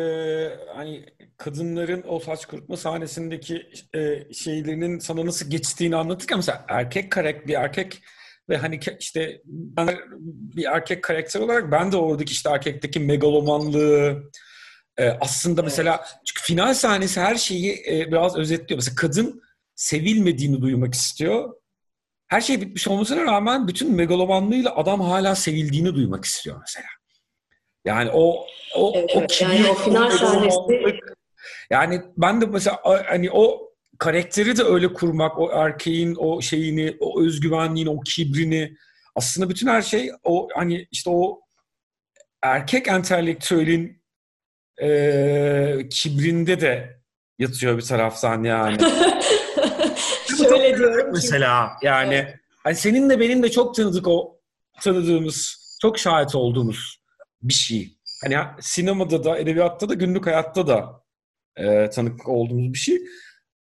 hani 0.75 1.05
kadınların 1.37 2.03
o 2.07 2.19
saç 2.19 2.45
kurutma 2.45 2.77
sahnesindeki 2.77 3.69
e, 3.95 4.33
şeylerinin 4.33 4.99
sana 4.99 5.25
nasıl 5.25 5.49
geçtiğini 5.49 5.95
anlatırken 5.95 6.37
mesela 6.37 6.65
erkek 6.69 7.11
karakter 7.11 7.47
bir 7.47 7.53
erkek 7.53 8.01
ve 8.49 8.57
hani 8.57 8.79
işte 8.99 9.41
ben 9.45 9.97
bir 10.55 10.65
erkek 10.65 11.03
karakter 11.03 11.39
olarak 11.39 11.71
ben 11.71 11.91
de 11.91 11.97
oradaki 11.97 12.31
işte 12.31 12.49
erkekteki 12.49 12.99
megalomanlığı 12.99 14.23
e, 14.97 15.09
aslında 15.09 15.61
mesela 15.61 16.05
çünkü 16.25 16.41
final 16.41 16.73
sahnesi 16.73 17.21
her 17.21 17.35
şeyi 17.35 17.83
e, 17.87 18.07
biraz 18.07 18.35
özetliyor. 18.35 18.77
Mesela 18.77 18.95
kadın 18.95 19.41
sevilmediğini 19.75 20.61
duymak 20.61 20.93
istiyor. 20.93 21.53
Her 22.27 22.41
şey 22.41 22.61
bitmiş 22.61 22.87
olmasına 22.87 23.23
rağmen 23.23 23.67
bütün 23.67 23.91
megalomanlığıyla 23.95 24.75
adam 24.75 25.01
hala 25.01 25.35
sevildiğini 25.35 25.95
duymak 25.95 26.25
istiyor 26.25 26.57
mesela. 26.59 26.87
Yani 27.85 28.09
o 28.13 28.45
o 28.75 28.93
evet, 28.95 29.11
o 29.15 29.27
kibir, 29.27 29.51
yani 29.51 29.69
o 29.69 29.73
final 29.73 30.11
sahnesi 30.11 30.57
yani 31.69 32.01
ben 32.17 32.41
de 32.41 32.45
mesela 32.45 32.79
hani 32.83 33.31
o 33.31 33.71
karakteri 33.97 34.57
de 34.57 34.63
öyle 34.63 34.93
kurmak, 34.93 35.39
o 35.39 35.51
erkeğin 35.51 36.15
o 36.19 36.41
şeyini, 36.41 36.97
o 36.99 37.21
özgüvenliğini, 37.21 37.89
o 37.89 37.99
kibrini 37.99 38.77
aslında 39.15 39.49
bütün 39.49 39.67
her 39.67 39.81
şey 39.81 40.11
o 40.23 40.47
hani 40.55 40.87
işte 40.91 41.09
o 41.09 41.41
erkek 42.41 42.87
entelektüelin 42.87 44.01
e, 44.81 45.89
kibrinde 45.89 46.61
de 46.61 46.99
yatıyor 47.39 47.77
bir 47.77 47.83
taraftan 47.83 48.43
yani. 48.43 48.77
Şöyle 50.37 50.77
diyorum 50.77 51.09
mesela 51.13 51.71
yani 51.81 52.13
evet. 52.13 52.35
hani 52.63 52.75
senin 52.75 53.09
de 53.09 53.19
benim 53.19 53.43
de 53.43 53.51
çok 53.51 53.75
tanıdık 53.75 54.07
o 54.07 54.37
tanıdığımız, 54.81 55.67
çok 55.81 55.99
şahit 55.99 56.35
olduğumuz 56.35 57.01
bir 57.41 57.53
şey. 57.53 57.97
Hani 58.23 58.37
sinemada 58.59 59.23
da, 59.23 59.37
edebiyatta 59.37 59.89
da, 59.89 59.93
günlük 59.93 60.27
hayatta 60.27 60.67
da 60.67 61.03
e, 61.55 61.89
tanık 61.89 62.29
olduğumuz 62.29 62.73
bir 62.73 62.77
şey. 62.77 63.01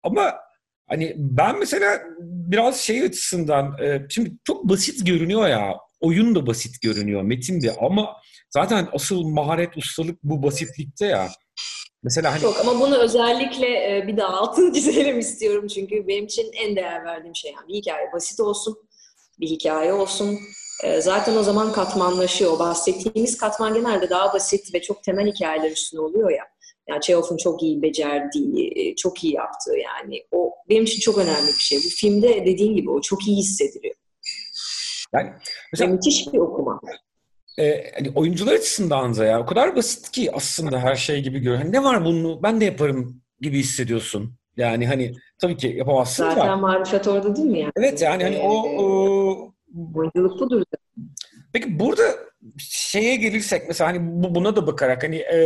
Ama 0.03 0.33
hani 0.87 1.13
ben 1.17 1.59
mesela 1.59 2.01
biraz 2.19 2.81
şey 2.81 3.01
açısından, 3.01 3.77
e, 3.83 4.05
şimdi 4.09 4.31
çok 4.43 4.69
basit 4.69 5.07
görünüyor 5.07 5.47
ya, 5.47 5.73
oyun 6.01 6.35
da 6.35 6.47
basit 6.47 6.81
görünüyor, 6.81 7.21
metin 7.21 7.61
de 7.61 7.75
ama 7.81 8.15
zaten 8.49 8.89
asıl 8.93 9.23
maharet, 9.23 9.77
ustalık 9.77 10.23
bu 10.23 10.43
basitlikte 10.43 11.05
ya. 11.05 11.29
Mesela 12.03 12.31
hani... 12.31 12.41
Çok 12.41 12.59
ama 12.59 12.79
bunu 12.79 12.97
özellikle 12.97 13.67
e, 13.67 14.07
bir 14.07 14.17
daha 14.17 14.33
altını 14.33 14.73
çizelim 14.73 15.19
istiyorum 15.19 15.67
çünkü 15.67 16.07
benim 16.07 16.25
için 16.25 16.51
en 16.53 16.75
değer 16.75 17.05
verdiğim 17.05 17.35
şey 17.35 17.51
yani 17.51 17.67
bir 17.67 17.73
hikaye 17.73 18.11
basit 18.13 18.39
olsun, 18.39 18.77
bir 19.39 19.47
hikaye 19.47 19.93
olsun, 19.93 20.39
ee, 20.83 21.01
zaten 21.01 21.35
o 21.35 21.43
zaman 21.43 21.71
katmanlaşıyor. 21.71 22.59
Bahsettiğimiz 22.59 23.37
katman 23.37 23.73
genelde 23.73 24.09
daha 24.09 24.33
basit 24.33 24.73
ve 24.73 24.81
çok 24.81 25.03
temel 25.03 25.31
hikayeler 25.31 25.71
üstüne 25.71 26.01
oluyor 26.01 26.31
ya. 26.31 26.43
Yani 26.89 27.01
Chekhov'un 27.01 27.37
çok 27.37 27.63
iyi 27.63 27.81
becerdiği, 27.81 28.73
e, 28.75 28.95
çok 28.95 29.23
iyi 29.23 29.33
yaptığı 29.33 29.77
yani. 29.77 30.23
O 30.31 30.53
benim 30.69 30.83
için 30.83 30.99
çok 30.99 31.17
önemli 31.17 31.47
bir 31.47 31.59
şey. 31.59 31.77
Bu 31.77 31.89
filmde 31.89 32.45
dediğin 32.45 32.75
gibi 32.75 32.89
o 32.89 33.01
çok 33.01 33.27
iyi 33.27 33.37
hissediliyor. 33.37 33.95
Yani 35.13 35.29
mesela, 35.73 35.89
ve 35.89 35.93
müthiş 35.93 36.33
bir 36.33 36.37
okuma. 36.37 36.81
E, 37.59 37.91
hani 37.95 38.11
oyuncular 38.15 38.53
açısından 38.53 39.15
da 39.15 39.25
ya 39.25 39.39
o 39.39 39.45
kadar 39.45 39.75
basit 39.75 40.11
ki 40.11 40.31
aslında 40.33 40.79
her 40.79 40.95
şey 40.95 41.21
gibi 41.21 41.39
görüyor. 41.39 41.61
Hani 41.61 41.71
ne 41.71 41.83
var 41.83 42.05
bunu 42.05 42.43
ben 42.43 42.61
de 42.61 42.65
yaparım 42.65 43.21
gibi 43.41 43.59
hissediyorsun. 43.59 44.35
Yani 44.57 44.87
hani 44.87 45.13
tabii 45.39 45.57
ki 45.57 45.67
yapamazsın 45.67 46.23
Zaten 46.23 46.37
da. 46.37 46.41
Zaten 46.41 46.59
marifet 46.59 47.07
orada 47.07 47.35
değil 47.35 47.47
mi 47.47 47.59
yani? 47.59 47.71
Evet 47.75 48.01
yani 48.01 48.23
hani 48.23 48.37
o, 48.39 48.83
o 48.83 49.53
Oyunculuk 49.95 50.39
budur. 50.39 50.63
Peki 51.53 51.79
burada 51.79 52.03
şeye 52.57 53.15
gelirsek 53.15 53.67
mesela 53.67 53.89
hani 53.89 54.23
bu, 54.23 54.35
buna 54.35 54.55
da 54.55 54.67
bakarak 54.67 55.03
hani 55.03 55.15
e, 55.15 55.37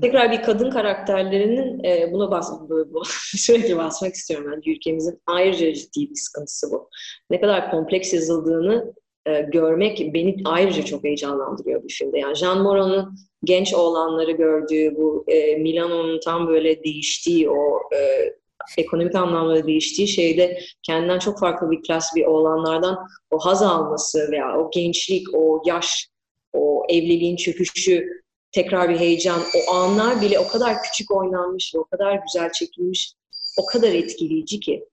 tekrar 0.00 0.32
bir 0.32 0.42
kadın 0.42 0.70
karakterlerinin 0.70 1.84
e, 1.84 2.12
buna 2.12 2.30
bas, 2.30 2.52
bu, 2.68 3.02
sürekli 3.36 3.76
basmak 3.76 4.14
istiyorum 4.14 4.52
bence 4.56 4.70
ülkemizin 4.70 5.22
ayrıca 5.26 5.74
ciddi 5.74 6.10
bir 6.10 6.16
sıkıntısı 6.16 6.70
bu. 6.70 6.90
Ne 7.30 7.40
kadar 7.40 7.70
kompleks 7.70 8.14
yazıldığını 8.14 8.94
e, 9.26 9.40
görmek 9.40 10.14
beni 10.14 10.36
ayrıca 10.44 10.84
çok 10.84 11.04
heyecanlandırıyor 11.04 11.82
bu 11.82 11.86
filmde. 11.90 12.18
Yani 12.18 12.34
Jean 12.34 12.62
Moreau'nun 12.62 13.16
genç 13.44 13.74
oğlanları 13.74 14.32
gördüğü 14.32 14.96
bu 14.96 15.24
e, 15.28 15.56
Milano'nun 15.56 16.20
tam 16.20 16.48
böyle 16.48 16.84
değiştiği 16.84 17.50
o 17.50 17.80
e, 17.94 18.32
ekonomik 18.78 19.14
anlamda 19.14 19.66
değiştiği 19.66 20.08
şeyde 20.08 20.58
kendinden 20.82 21.18
çok 21.18 21.38
farklı 21.38 21.70
bir 21.70 21.82
klas 21.82 22.16
bir 22.16 22.24
oğlanlardan 22.24 22.98
o 23.30 23.38
haz 23.38 23.62
alması 23.62 24.28
veya 24.32 24.58
o 24.58 24.70
gençlik, 24.70 25.34
o 25.34 25.62
yaş, 25.66 26.08
o 26.52 26.82
evliliğin 26.88 27.36
çöküşü, 27.36 28.22
tekrar 28.56 28.88
bir 28.88 28.98
heyecan, 28.98 29.40
o 29.56 29.72
anlar 29.72 30.20
bile 30.22 30.38
o 30.38 30.48
kadar 30.48 30.82
küçük 30.82 31.10
oynanmış 31.10 31.74
ve 31.74 31.78
o 31.78 31.84
kadar 31.84 32.20
güzel 32.26 32.52
çekilmiş, 32.52 33.12
o 33.58 33.66
kadar 33.66 33.88
etkileyici 33.88 34.60
ki. 34.60 34.84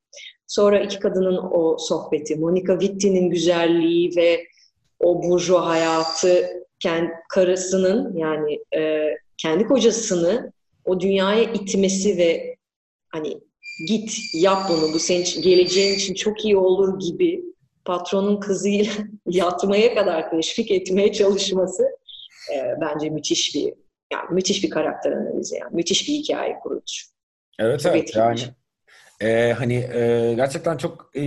Sonra 0.48 0.80
iki 0.80 1.00
kadının 1.00 1.38
o 1.52 1.78
sohbeti, 1.78 2.36
Monica 2.36 2.80
Witti'nin 2.80 3.30
güzelliği 3.30 4.16
ve 4.16 4.44
o 5.00 5.24
burjuva 5.24 5.66
hayatı, 5.66 6.50
kendi 6.80 7.12
karısının 7.30 8.18
yani 8.18 8.60
e, 8.76 9.10
kendi 9.38 9.66
kocasını 9.66 10.52
o 10.86 11.00
dünyaya 11.00 11.44
itmesi 11.44 12.18
ve 12.18 12.56
hani 13.10 13.38
git 13.88 14.18
yap 14.34 14.70
bunu 14.70 14.94
bu 14.94 15.00
senin 15.00 15.22
için, 15.22 15.42
geleceğin 15.42 15.96
için 15.96 16.14
çok 16.14 16.46
iyi 16.46 16.58
olur 16.58 17.00
gibi 17.00 17.44
patronun 17.86 18.40
kızıyla 18.40 18.92
yatmaya 19.28 19.96
kadar 19.96 20.32
teşvik 20.32 20.72
etmeye 20.72 21.14
çalışması 21.14 21.84
e, 22.54 22.82
bence 22.82 23.10
müthiş 23.10 23.56
bir 23.56 23.74
yani 24.14 24.26
müthiş 24.32 24.64
bir 24.64 24.70
karakter 24.70 25.12
analizi 25.12 25.56
yani 25.56 25.76
müthiş 25.76 26.10
bir 26.10 26.14
hikaye 26.14 26.60
kurucu. 26.60 27.02
Evet 27.60 27.80
çok 27.80 27.96
evet 27.96 28.16
yani 28.16 28.40
e, 29.22 29.54
hani 29.54 29.76
e, 29.76 30.34
gerçekten 30.36 30.78
çok 30.78 31.12
e, 31.16 31.24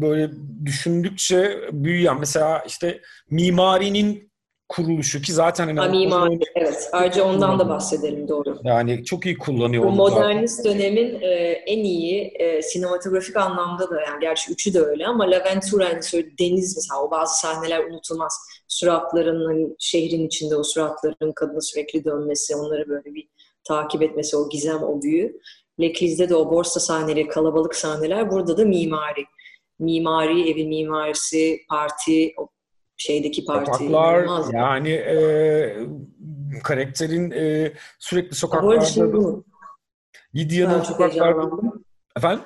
böyle 0.00 0.30
düşündükçe 0.64 1.60
büyüyen 1.72 2.20
mesela 2.20 2.64
işte 2.66 3.00
mimarinin 3.30 4.32
kuruluşu 4.68 5.22
ki 5.22 5.32
zaten 5.32 5.66
hani 5.66 5.80
ha, 5.80 5.86
mimari 5.86 6.38
evet 6.54 6.88
ayrıca 6.92 7.24
ondan 7.24 7.58
da 7.58 7.68
bahsedelim 7.68 8.28
doğru. 8.28 8.58
Yani 8.64 9.04
çok 9.04 9.26
iyi 9.26 9.38
kullanıyor. 9.38 9.84
Bu 9.84 9.90
modernist 9.90 10.56
zaten. 10.56 10.72
dönemin 10.72 11.20
e, 11.20 11.26
en 11.66 11.84
iyi 11.84 12.22
e, 12.22 12.62
sinematografik 12.62 13.36
anlamda 13.36 13.90
da 13.90 14.00
yani 14.00 14.20
gerçi 14.20 14.52
üçü 14.52 14.74
de 14.74 14.80
öyle 14.80 15.06
ama 15.06 15.30
Laventura'nın 15.30 16.02
deniz 16.38 16.76
mesela 16.76 17.02
o 17.02 17.10
bazı 17.10 17.40
sahneler 17.40 17.84
unutulmaz. 17.84 18.38
Suratların 18.68 19.46
hani 19.46 19.68
şehrin 19.78 20.26
içinde 20.26 20.56
o 20.56 20.62
suratların 20.62 21.32
kadına 21.32 21.60
sürekli 21.60 22.04
dönmesi, 22.04 22.56
onları 22.56 22.88
böyle 22.88 23.14
bir 23.14 23.28
takip 23.68 24.02
etmesi, 24.02 24.36
o 24.36 24.48
gizem, 24.48 24.82
o 24.82 25.02
büyü. 25.02 25.40
Lekriz'de 25.80 26.28
de 26.28 26.34
o 26.34 26.50
borsa 26.50 26.80
sahneleri, 26.80 27.28
kalabalık 27.28 27.74
sahneler. 27.74 28.30
Burada 28.30 28.58
da 28.58 28.64
mimari. 28.64 29.24
Mimari, 29.78 30.50
evin 30.50 30.68
mimarisi, 30.68 31.60
parti, 31.68 32.34
o 32.36 32.48
şeydeki 32.96 33.44
parti. 33.44 33.72
Sokaklar, 33.72 34.52
yani 34.52 34.90
e, 34.90 35.76
karakterin 36.62 37.30
e, 37.30 37.72
sürekli 37.98 38.36
sokaklarda. 38.36 39.42
Lidya'nın 40.34 40.82
sokaklarda. 40.82 41.50
Efendim? 42.16 42.44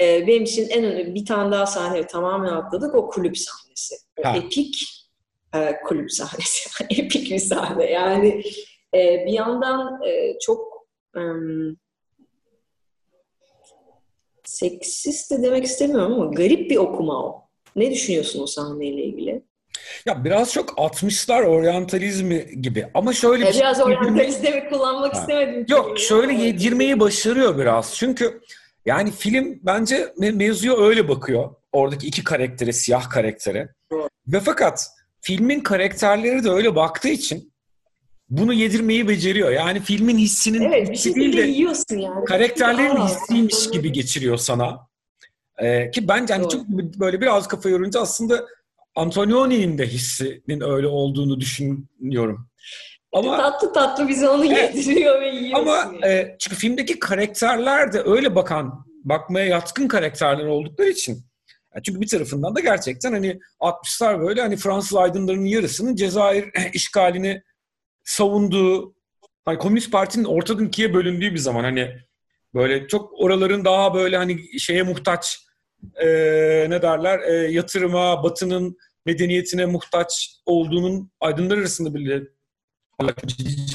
Ee, 0.00 0.26
benim 0.26 0.42
için 0.42 0.68
en 0.68 0.84
önemli 0.84 1.14
bir 1.14 1.24
tane 1.24 1.52
daha 1.52 1.66
sahne 1.66 2.06
tamamen 2.06 2.52
atladık. 2.52 2.94
O 2.94 3.08
kulüp 3.08 3.38
sahnesi. 3.38 3.94
O 4.16 4.24
ha. 4.24 4.36
epik 4.36 5.04
e, 5.54 5.76
kulüp 5.86 6.12
sahnesi. 6.12 6.84
epik 6.90 7.30
bir 7.30 7.38
sahne. 7.38 7.90
Yani 7.90 8.42
e, 8.94 9.26
bir 9.26 9.32
yandan 9.32 10.02
e, 10.02 10.38
çok 10.38 10.88
e, 11.16 11.22
seksist 14.44 15.30
de 15.30 15.42
demek 15.42 15.64
istemiyorum 15.64 16.12
ama 16.12 16.30
garip 16.32 16.70
bir 16.70 16.76
okuma 16.76 17.24
o. 17.24 17.43
Ne 17.76 17.90
düşünüyorsun 17.90 18.42
o 18.42 18.46
sahneyle 18.46 19.04
ilgili? 19.04 19.42
Ya 20.06 20.24
biraz 20.24 20.52
çok 20.52 20.70
60'lar 20.70 21.44
oryantalizmi 21.44 22.46
gibi 22.60 22.86
ama 22.94 23.12
şöyle 23.12 23.46
bir 23.46 23.52
şey. 23.52 23.60
Biraz 23.60 23.80
oryantalizmi 23.80 24.68
kullanmak 24.68 25.14
ha. 25.14 25.20
istemedim. 25.20 25.66
Yok 25.68 25.98
şöyle 25.98 26.32
yedirmeyi 26.32 27.00
başarıyor 27.00 27.58
biraz. 27.58 27.94
Çünkü 27.94 28.40
yani 28.86 29.10
film 29.10 29.60
bence 29.62 30.12
mevzuya 30.18 30.76
öyle 30.76 31.08
bakıyor. 31.08 31.54
Oradaki 31.72 32.06
iki 32.06 32.24
karaktere, 32.24 32.72
siyah 32.72 33.10
karaktere. 33.10 33.68
Evet. 33.92 34.08
Ve 34.26 34.40
fakat 34.40 34.90
filmin 35.20 35.60
karakterleri 35.60 36.44
de 36.44 36.50
öyle 36.50 36.76
baktığı 36.76 37.08
için 37.08 37.52
bunu 38.28 38.52
yedirmeyi 38.52 39.08
beceriyor. 39.08 39.50
Yani 39.50 39.80
filmin 39.80 40.18
hissinin 40.18 40.60
evet, 40.60 40.90
bir 40.90 40.96
şey 40.96 41.14
değil 41.14 41.36
de 41.36 41.42
yiyorsun 41.42 41.98
yani. 41.98 42.24
karakterlerin 42.24 42.96
hissiymiş 42.96 43.70
gibi 43.70 43.92
geçiriyor 43.92 44.36
sana. 44.36 44.86
Ee, 45.58 45.90
ki 45.90 46.08
bence 46.08 46.34
hani 46.34 46.48
çok 46.48 46.68
böyle 46.68 47.20
biraz 47.20 47.48
kafa 47.48 47.68
yorunca 47.68 48.00
aslında 48.00 48.46
Antonioni'nin 48.96 49.78
de 49.78 49.86
hissinin 49.86 50.60
öyle 50.60 50.86
olduğunu 50.86 51.40
düşünüyorum. 51.40 52.48
Ama 53.12 53.36
tatlı 53.36 53.72
tatlı 53.72 54.08
bize 54.08 54.28
onu 54.28 54.46
evet, 54.46 54.74
yediriyor 54.74 55.20
ve 55.20 55.28
yiyorsun. 55.28 55.66
Ama 55.66 55.76
yani. 55.76 56.06
e, 56.06 56.36
çünkü 56.38 56.56
filmdeki 56.56 56.98
karakterler 56.98 57.92
de 57.92 58.02
öyle 58.04 58.34
bakan, 58.34 58.84
bakmaya 59.04 59.46
yatkın 59.46 59.88
karakterler 59.88 60.46
oldukları 60.46 60.88
için. 60.88 61.12
Yani 61.74 61.82
çünkü 61.82 62.00
bir 62.00 62.08
tarafından 62.08 62.54
da 62.54 62.60
gerçekten 62.60 63.12
hani 63.12 63.38
60'lar 63.60 64.20
böyle 64.20 64.40
hani 64.40 64.56
Fransız 64.56 64.96
aydınlarının 64.96 65.44
yarısının 65.44 65.96
Cezayir 65.96 66.50
işgalini 66.72 67.42
savunduğu, 68.04 68.94
hani 69.44 69.58
Komünist 69.58 69.92
Parti'nin 69.92 70.24
ortadan 70.24 70.66
ikiye 70.66 70.94
bölündüğü 70.94 71.32
bir 71.32 71.38
zaman 71.38 71.64
hani 71.64 71.96
böyle 72.54 72.88
çok 72.88 73.20
oraların 73.20 73.64
daha 73.64 73.94
böyle 73.94 74.16
hani 74.16 74.60
şeye 74.60 74.82
muhtaç 74.82 75.43
e, 75.96 76.06
ne 76.70 76.82
derler 76.82 77.20
e, 77.20 77.32
yatırıma, 77.32 78.22
batının 78.22 78.76
medeniyetine 79.06 79.66
muhtaç 79.66 80.36
olduğunun 80.46 81.10
aydınlar 81.20 81.58
arasında 81.58 81.94
bile 81.94 82.22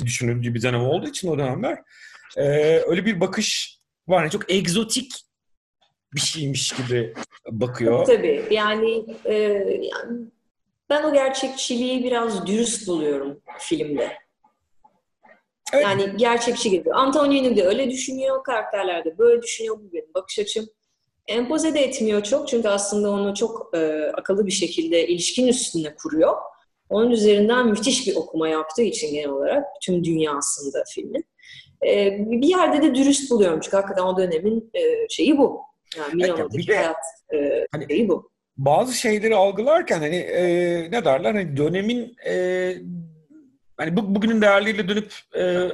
düşünüldüğü 0.05 0.53
bir 0.53 0.61
dönem 0.61 0.81
olduğu 0.81 1.07
için 1.07 1.27
o 1.27 1.37
dönemler 1.37 1.79
e, 2.37 2.43
öyle 2.87 3.05
bir 3.05 3.19
bakış 3.19 3.79
var. 4.07 4.21
Yani 4.21 4.31
çok 4.31 4.51
egzotik 4.51 5.11
bir 6.13 6.19
şeymiş 6.19 6.71
gibi 6.71 7.13
bakıyor. 7.47 8.05
Tabii 8.05 8.45
yani, 8.51 9.05
e, 9.25 9.33
yani 9.33 10.27
ben 10.89 11.03
o 11.03 11.13
gerçekçiliği 11.13 12.03
biraz 12.03 12.47
dürüst 12.47 12.87
buluyorum 12.87 13.41
filmde. 13.59 14.17
Evet. 15.73 15.83
Yani 15.83 16.17
gerçekçi 16.17 16.69
gibi. 16.69 16.93
Antonio'nun 16.93 17.57
de 17.57 17.65
öyle 17.65 17.89
düşünüyor, 17.89 18.43
karakterler 18.43 19.05
de 19.05 19.17
böyle 19.17 19.41
düşünüyor. 19.41 19.79
Bu 19.79 19.93
benim 19.93 20.13
bakış 20.13 20.39
açım. 20.39 20.69
Empoze 21.29 21.73
de 21.73 21.79
etmiyor 21.79 22.23
çok 22.23 22.47
çünkü 22.47 22.67
aslında 22.67 23.11
onu 23.11 23.35
çok 23.35 23.77
e, 23.77 24.11
akıllı 24.13 24.45
bir 24.45 24.51
şekilde 24.51 25.07
ilişkin 25.07 25.47
üstünde 25.47 25.95
kuruyor. 25.95 26.33
Onun 26.89 27.11
üzerinden 27.11 27.67
müthiş 27.67 28.07
bir 28.07 28.15
okuma 28.15 28.47
yaptığı 28.47 28.81
için 28.81 29.13
genel 29.13 29.29
olarak 29.29 29.65
tüm 29.81 30.03
dünyasında 30.03 30.83
filmin. 30.93 31.25
E, 31.87 32.17
bir 32.19 32.47
yerde 32.47 32.81
de 32.81 32.95
dürüst 32.95 33.31
buluyorum 33.31 33.59
çünkü 33.59 33.77
hakikaten 33.77 34.03
o 34.03 34.17
dönemin 34.17 34.71
e, 34.73 35.09
şeyi 35.09 35.37
bu. 35.37 35.61
Yani 35.97 36.15
Milano'daki 36.15 36.65
evet, 36.71 36.77
hayat 36.77 36.95
e, 37.33 37.67
hani, 37.71 37.85
şeyi 37.89 38.09
bu 38.09 38.31
bazı 38.59 38.93
şeyleri 38.93 39.35
algılarken 39.35 39.99
hani 39.99 40.15
e, 40.15 40.43
ne 40.91 41.05
derler 41.05 41.33
hani 41.33 41.57
dönemin 41.57 42.15
e, 42.27 42.73
hani 43.77 43.97
bu, 43.97 44.15
bugünün 44.15 44.41
değerleriyle 44.41 44.87
dönüp 44.87 45.13
e, 45.37 45.69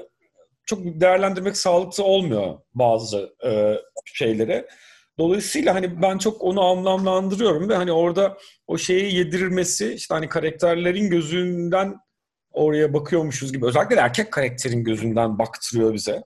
çok 0.66 0.80
değerlendirmek 0.84 1.58
sağlıklı 1.58 2.04
olmuyor 2.04 2.60
bazı 2.74 3.36
e, 3.46 3.74
şeyleri. 4.06 4.66
Dolayısıyla 5.20 5.76
hani 5.76 6.02
ben 6.02 6.18
çok 6.18 6.42
onu 6.42 6.62
anlamlandırıyorum 6.62 7.70
ve 7.70 7.76
hani 7.76 7.92
orada 7.92 8.38
o 8.68 8.78
şeyi 8.78 9.16
yedirilmesi 9.16 9.94
işte 9.94 10.16
hani 10.16 10.30
karakterlerin 10.30 11.10
gözünden 11.10 11.96
oraya 12.52 12.94
bakıyormuşuz 12.94 13.54
gibi. 13.54 13.66
Özellikle 13.66 13.96
erkek 13.96 14.32
karakterin 14.32 14.84
gözünden 14.84 15.40
baktırıyor 15.40 15.94
bize. 15.94 16.24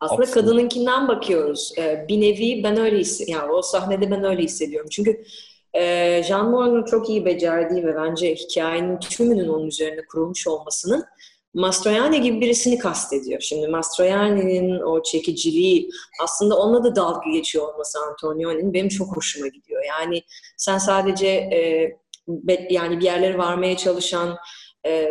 Aslında, 0.00 0.30
kadınınkinden 0.30 1.08
bakıyoruz. 1.08 1.72
Ee, 1.78 2.04
bir 2.08 2.20
nevi 2.20 2.64
ben 2.64 2.76
öyle 2.76 2.98
hissediyorum. 2.98 3.44
Yani 3.44 3.52
o 3.52 3.62
sahnede 3.62 4.10
ben 4.10 4.24
öyle 4.24 4.42
hissediyorum. 4.42 4.88
Çünkü 4.92 5.24
e, 5.74 6.22
Jean 6.22 6.50
Morgan'ın 6.50 6.84
çok 6.84 7.08
iyi 7.08 7.24
becerdiği 7.24 7.86
ve 7.86 7.96
bence 7.96 8.34
hikayenin 8.34 8.98
tümünün 8.98 9.48
onun 9.48 9.66
üzerine 9.66 10.00
kurulmuş 10.06 10.46
olmasının 10.46 11.04
Mastroianni 11.54 12.20
gibi 12.22 12.40
birisini 12.40 12.78
kastediyor. 12.78 13.40
Şimdi 13.40 13.68
Mastroianni'nin 13.68 14.80
o 14.80 15.02
çekiciliği 15.02 15.90
aslında 16.22 16.58
onunla 16.58 16.84
da 16.84 16.96
dalga 16.96 17.30
geçiyor 17.30 17.72
olması 17.72 17.98
Antonioni'nin 17.98 18.74
benim 18.74 18.88
çok 18.88 19.16
hoşuma 19.16 19.46
gidiyor. 19.46 19.82
Yani 19.84 20.22
sen 20.56 20.78
sadece 20.78 21.26
e, 21.26 21.90
yani 22.70 23.00
bir 23.00 23.04
yerlere 23.04 23.38
varmaya 23.38 23.76
çalışan 23.76 24.36
e, 24.86 25.10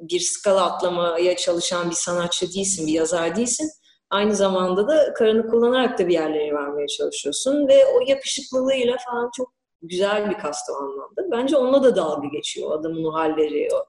bir 0.00 0.20
skala 0.20 0.64
atlamaya 0.64 1.36
çalışan 1.36 1.90
bir 1.90 1.94
sanatçı 1.94 2.54
değilsin, 2.54 2.86
bir 2.86 2.92
yazar 2.92 3.36
değilsin. 3.36 3.70
Aynı 4.10 4.34
zamanda 4.34 4.88
da 4.88 5.12
karını 5.14 5.50
kullanarak 5.50 5.98
da 5.98 6.08
bir 6.08 6.12
yerlere 6.12 6.54
varmaya 6.54 6.86
çalışıyorsun 6.86 7.68
ve 7.68 7.86
o 7.86 8.00
yapışıklılığıyla 8.06 8.96
falan 9.06 9.30
çok 9.36 9.52
güzel 9.82 10.30
bir 10.30 10.38
kast 10.38 10.70
o 10.70 10.74
anlamda. 10.74 11.30
Bence 11.32 11.56
onunla 11.56 11.82
da 11.82 11.96
dalga 11.96 12.28
geçiyor 12.28 12.80
adamın 12.80 13.04
o 13.04 13.12
halleri, 13.12 13.68
o 13.74 13.84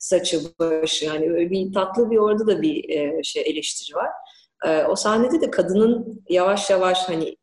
saçı, 0.00 0.40
başı. 0.58 1.04
Yani 1.04 1.50
bir 1.50 1.72
tatlı 1.72 2.10
bir 2.10 2.16
orada 2.16 2.46
da 2.46 2.62
bir 2.62 2.88
e, 2.88 3.22
şey 3.22 3.42
eleştiri 3.46 3.96
var. 3.96 4.10
E, 4.66 4.84
o 4.84 4.96
sahnede 4.96 5.40
de 5.40 5.50
kadının 5.50 6.24
yavaş 6.28 6.70
yavaş 6.70 6.98
hani 7.08 7.36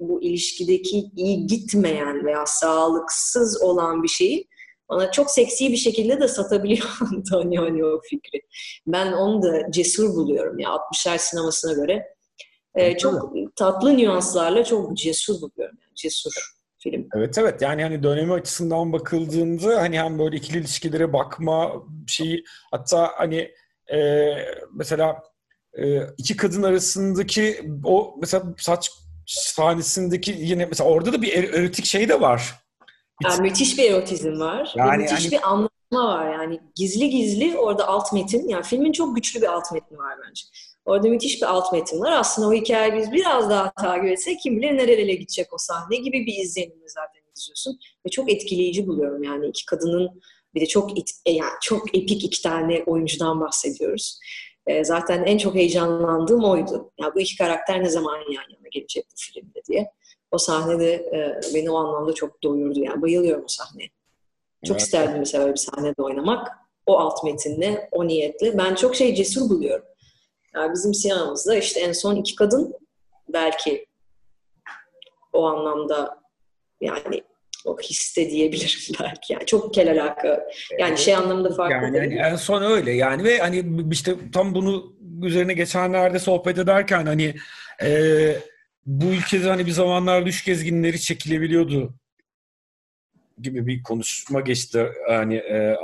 bu 0.00 0.22
ilişkideki 0.22 1.04
iyi 1.16 1.46
gitmeyen 1.46 2.24
veya 2.24 2.46
sağlıksız 2.46 3.62
olan 3.62 4.02
bir 4.02 4.08
şeyi 4.08 4.48
bana 4.88 5.10
çok 5.10 5.30
seksi 5.30 5.72
bir 5.72 5.76
şekilde 5.76 6.20
de 6.20 6.28
satabiliyor 6.28 6.98
Antonioni 7.12 7.84
o 7.84 8.00
fikri. 8.00 8.40
Ben 8.86 9.12
onu 9.12 9.42
da 9.42 9.70
cesur 9.70 10.08
buluyorum 10.14 10.58
ya 10.58 10.70
60'lar 10.70 11.18
sinemasına 11.18 11.72
göre. 11.72 12.14
Ee, 12.74 12.98
çok 12.98 13.32
tatlı 13.56 13.96
nüanslarla 13.96 14.64
çok 14.64 14.96
cesur 14.96 15.34
buluyorum. 15.34 15.78
Yani, 15.80 15.94
cesur 15.94 16.57
film. 16.78 17.08
Evet 17.14 17.38
evet 17.38 17.62
yani 17.62 17.82
hani 17.82 18.02
dönemi 18.02 18.32
açısından 18.32 18.92
bakıldığında 18.92 19.80
hani 19.80 20.00
hem 20.00 20.18
böyle 20.18 20.36
ikili 20.36 20.58
ilişkilere 20.58 21.12
bakma 21.12 21.72
şeyi 22.06 22.44
hatta 22.70 23.10
hani 23.16 23.50
e, 23.92 24.28
mesela 24.74 25.22
e, 25.78 26.00
iki 26.18 26.36
kadın 26.36 26.62
arasındaki 26.62 27.70
o 27.84 28.14
mesela 28.20 28.44
saç 28.58 28.90
sahnesindeki 29.26 30.36
yine 30.38 30.66
mesela 30.66 30.90
orada 30.90 31.12
da 31.12 31.22
bir 31.22 31.32
er, 31.32 31.44
erotik 31.44 31.84
şey 31.84 32.08
de 32.08 32.20
var. 32.20 32.54
Yani 33.24 33.40
müthiş 33.40 33.78
bir 33.78 33.90
erotizm 33.90 34.40
var. 34.40 34.72
Yani, 34.76 35.02
müthiş 35.02 35.24
yani, 35.24 35.32
bir 35.32 35.48
anlatma 35.48 36.08
var. 36.08 36.32
Yani 36.32 36.60
gizli 36.74 37.10
gizli 37.10 37.58
orada 37.58 37.88
alt 37.88 38.12
metin. 38.12 38.48
Yani 38.48 38.62
filmin 38.62 38.92
çok 38.92 39.16
güçlü 39.16 39.40
bir 39.40 39.46
alt 39.46 39.72
metni 39.72 39.98
var 39.98 40.14
bence. 40.26 40.42
Orada 40.88 41.08
müthiş 41.08 41.42
bir 41.42 41.46
alt 41.46 41.72
metin 41.72 42.00
var. 42.00 42.12
Aslında 42.12 42.48
o 42.48 42.52
hikayeyi 42.52 43.00
biz 43.00 43.12
biraz 43.12 43.50
daha 43.50 43.72
takip 43.72 44.04
etsek 44.04 44.40
kim 44.40 44.56
bilir 44.56 44.76
nerelere 44.76 45.14
gidecek 45.14 45.52
o 45.52 45.56
sahne 45.58 45.96
gibi 45.96 46.26
bir 46.26 46.44
izlenimle 46.44 46.88
zaten 46.88 47.20
izliyorsun. 47.36 47.78
Ve 48.06 48.10
çok 48.10 48.32
etkileyici 48.32 48.86
buluyorum 48.86 49.22
yani 49.22 49.46
iki 49.46 49.66
kadının 49.66 50.20
bir 50.54 50.60
de 50.60 50.66
çok 50.66 50.98
it, 50.98 51.10
e, 51.26 51.32
yani 51.32 51.52
çok 51.62 51.96
epik 51.96 52.24
iki 52.24 52.42
tane 52.42 52.82
oyuncudan 52.86 53.40
bahsediyoruz. 53.40 54.18
E, 54.66 54.84
zaten 54.84 55.24
en 55.24 55.38
çok 55.38 55.54
heyecanlandığım 55.54 56.44
oydu. 56.44 56.90
Ya 57.00 57.14
bu 57.14 57.20
iki 57.20 57.36
karakter 57.36 57.84
ne 57.84 57.88
zaman 57.88 58.16
yan 58.16 58.30
yana 58.32 58.68
gelecek 58.72 59.06
bu 59.10 59.14
filmde 59.16 59.60
diye. 59.68 59.90
O 60.30 60.38
sahnede 60.38 60.92
e, 60.92 61.40
beni 61.54 61.70
o 61.70 61.76
anlamda 61.76 62.12
çok 62.12 62.42
doyurdu. 62.42 62.80
Yani 62.80 63.02
bayılıyorum 63.02 63.44
o 63.44 63.48
sahneye. 63.48 63.90
Çok 64.64 64.76
evet. 64.76 64.82
isterdim 64.82 65.18
mesela 65.18 65.44
öyle 65.44 65.54
bir 65.54 65.58
sahnede 65.58 66.02
oynamak. 66.02 66.48
O 66.86 66.98
alt 66.98 67.24
metinle, 67.24 67.88
o 67.92 68.08
niyetle. 68.08 68.58
Ben 68.58 68.74
çok 68.74 68.96
şey 68.96 69.14
cesur 69.14 69.50
buluyorum. 69.50 69.84
Yani 70.54 70.72
bizim 70.72 70.94
sinemamızda 70.94 71.56
işte 71.56 71.80
en 71.80 71.92
son 71.92 72.16
iki 72.16 72.36
kadın 72.36 72.74
belki 73.28 73.86
o 75.32 75.46
anlamda 75.46 76.18
yani 76.80 77.22
o 77.64 77.78
hisse 77.78 78.30
diyebilirim 78.30 78.96
belki. 79.00 79.32
Yani 79.32 79.46
çok 79.46 79.74
kel 79.74 79.90
alaka. 79.92 80.48
Yani 80.78 80.98
şey 80.98 81.16
anlamında 81.16 81.54
farklı 81.54 81.74
yani, 81.74 81.96
yani 81.96 82.14
en 82.14 82.36
son 82.36 82.62
öyle. 82.62 82.92
Yani 82.92 83.24
ve 83.24 83.38
hani 83.38 83.64
işte 83.92 84.16
tam 84.32 84.54
bunu 84.54 84.92
üzerine 85.22 85.54
geçenlerde 85.54 86.18
sohbet 86.18 86.58
ederken 86.58 87.06
hani 87.06 87.34
e, 87.82 88.36
bu 88.86 89.04
ülkede 89.04 89.48
hani 89.48 89.66
bir 89.66 89.70
zamanlar 89.70 90.26
düş 90.26 90.44
gezginleri 90.44 91.00
çekilebiliyordu 91.00 91.94
gibi 93.40 93.66
bir 93.66 93.82
konuşma 93.82 94.40
geçti. 94.40 94.88
Hani 95.08 95.36
e, 95.36 95.76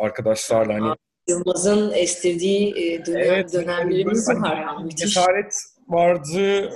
arkadaşlarla 0.00 0.74
hani 0.74 0.96
Yılmaz'ın 1.30 1.92
estirdiği 1.92 2.74
e, 2.76 3.06
dönem, 3.06 3.22
evet, 3.22 3.52
dönemlerimiz 3.52 4.28
hani, 4.28 4.40
var. 4.40 4.60
Yani, 4.60 4.96
cesaret 4.96 5.54
vardı 5.88 6.70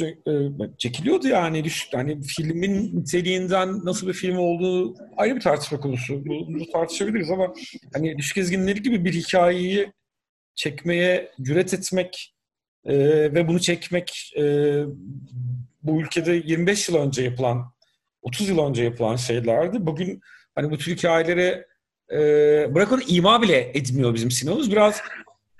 e, 0.00 0.32
çekiliyordu 0.78 1.28
yani. 1.28 1.64
Hani 1.94 2.22
filmin 2.22 3.00
niteliğinden 3.00 3.84
nasıl 3.84 4.08
bir 4.08 4.12
film 4.12 4.38
olduğu 4.38 4.94
ayrı 5.16 5.36
bir 5.36 5.40
tartışma 5.40 5.80
konusu. 5.80 6.26
Bunu 6.26 6.70
tartışabiliriz 6.72 7.30
ama 7.30 7.54
hani 7.92 8.18
Düşük 8.18 8.36
Ezginleri 8.36 8.82
gibi 8.82 9.04
bir 9.04 9.12
hikayeyi 9.12 9.92
çekmeye 10.54 11.32
cüret 11.42 11.74
etmek 11.74 12.34
e, 12.84 12.94
ve 13.34 13.48
bunu 13.48 13.60
çekmek 13.60 14.32
e, 14.38 14.42
bu 15.82 16.00
ülkede 16.00 16.32
25 16.32 16.88
yıl 16.88 16.96
önce 16.96 17.22
yapılan 17.22 17.72
30 18.22 18.48
yıl 18.48 18.58
önce 18.58 18.84
yapılan 18.84 19.16
şeylerdi. 19.16 19.86
Bugün 19.86 20.20
hani 20.54 20.70
bu 20.70 20.78
tür 20.78 20.96
hikayelere 20.96 21.66
e, 22.12 22.18
bırak 22.74 22.92
onu 22.92 23.00
ima 23.08 23.42
bile 23.42 23.56
etmiyor 23.74 24.14
bizim 24.14 24.30
sinemamız. 24.30 24.70
Biraz 24.70 25.00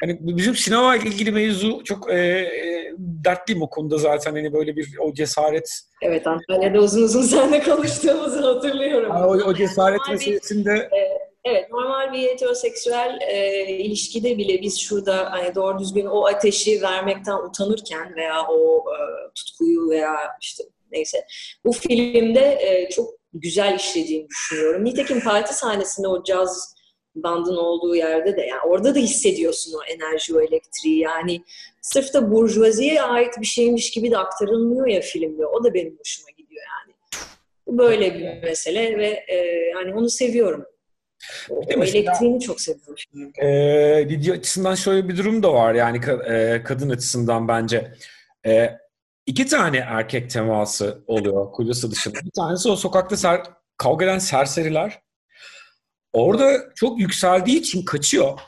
hani 0.01 0.19
bizim 0.21 0.57
sinema 0.57 0.97
ile 0.97 1.09
ilgili 1.09 1.33
mevzu 1.33 1.85
çok 1.85 2.13
e, 2.13 2.17
e, 2.17 2.95
dertliyim 2.99 3.63
o 3.63 3.71
konuda 3.71 3.99
zaten 3.99 4.33
hani 4.33 4.53
böyle 4.53 4.77
bir 4.77 4.99
o 4.99 5.15
cesaret. 5.15 5.81
Evet 6.03 6.27
Antalya'da 6.27 6.79
uzun 6.79 7.03
uzun 7.03 7.23
seninle 7.23 7.63
konuştuğumuzu 7.63 8.47
hatırlıyorum. 8.47 9.09
Yani 9.09 9.27
o, 9.27 9.31
o 9.31 9.55
cesaret 9.55 10.01
meselesinde. 10.11 10.73
E, 10.73 11.01
evet 11.45 11.71
normal 11.71 12.13
bir 12.13 12.23
heteroseksüel 12.23 13.19
e, 13.29 13.67
ilişkide 13.67 14.39
bile 14.39 14.63
biz 14.63 14.81
şurada 14.81 15.33
hani 15.33 15.55
doğru 15.55 15.79
düzgün 15.79 16.07
o 16.07 16.27
ateşi 16.27 16.83
vermekten 16.83 17.37
utanırken 17.49 18.17
veya 18.17 18.47
o 18.49 18.79
e, 18.79 18.99
tutkuyu 19.35 19.91
veya 19.91 20.17
işte 20.41 20.65
neyse 20.93 21.27
bu 21.65 21.73
filmde 21.73 22.59
e, 22.61 22.89
çok 22.91 23.11
güzel 23.41 23.77
işlediğini 23.77 24.29
düşünüyorum. 24.29 24.85
Nitekim 24.85 25.21
parti 25.21 25.55
sahnesinde 25.55 26.09
o 26.09 26.25
caz 26.25 26.77
bandın 27.15 27.57
olduğu 27.57 27.97
yerde 27.97 28.37
de 28.37 28.41
yani 28.41 28.61
orada 28.67 28.95
da 28.95 28.99
hissediyorsun 28.99 29.73
o 29.79 29.85
enerji, 29.85 30.37
o 30.37 30.41
elektriği. 30.41 30.99
Yani 30.99 31.43
sırf 31.83 32.15
da 32.15 32.31
burjuvaziye 32.31 33.03
ait 33.03 33.41
bir 33.41 33.47
şeymiş 33.47 33.91
gibi 33.91 34.11
de 34.11 34.19
aktarılmıyor 34.19 34.87
ya 34.87 35.01
filmde. 35.01 35.47
O 35.47 35.65
da 35.65 35.75
benim 35.75 35.99
hoşuma 35.99 36.31
gidiyor 36.31 36.63
yani. 36.63 36.95
Bu 37.67 37.79
böyle 37.79 38.15
bir 38.15 38.43
mesele 38.43 38.99
ve 38.99 39.25
e, 39.29 39.37
yani 39.75 39.95
onu 39.95 40.11
seviyorum. 40.11 40.65
O, 41.51 41.55
o 41.55 41.85
elektriğini 41.85 42.41
çok 42.41 42.61
seviyorum. 42.61 43.33
E, 43.39 44.09
video 44.09 44.35
açısından 44.35 44.75
şöyle 44.75 45.09
bir 45.09 45.17
durum 45.17 45.43
da 45.43 45.55
var 45.55 45.75
yani 45.75 46.01
e, 46.29 46.63
kadın 46.65 46.91
açısından 46.91 47.49
bence. 47.49 47.93
E, 48.47 48.71
iki 49.27 49.47
tane 49.47 49.77
erkek 49.77 50.31
teması 50.31 51.05
oluyor 51.07 51.53
kocası 51.53 51.91
dışında. 51.91 52.19
Bir 52.25 52.31
tanesi 52.31 52.69
o 52.69 52.77
sokakta 52.77 53.17
ser, 53.17 53.43
kavga 53.77 54.05
eden 54.05 54.19
serseriler. 54.19 55.01
Orada 56.13 56.75
çok 56.75 57.01
yükseldiği 57.01 57.61
için 57.61 57.85
kaçıyor. 57.85 58.39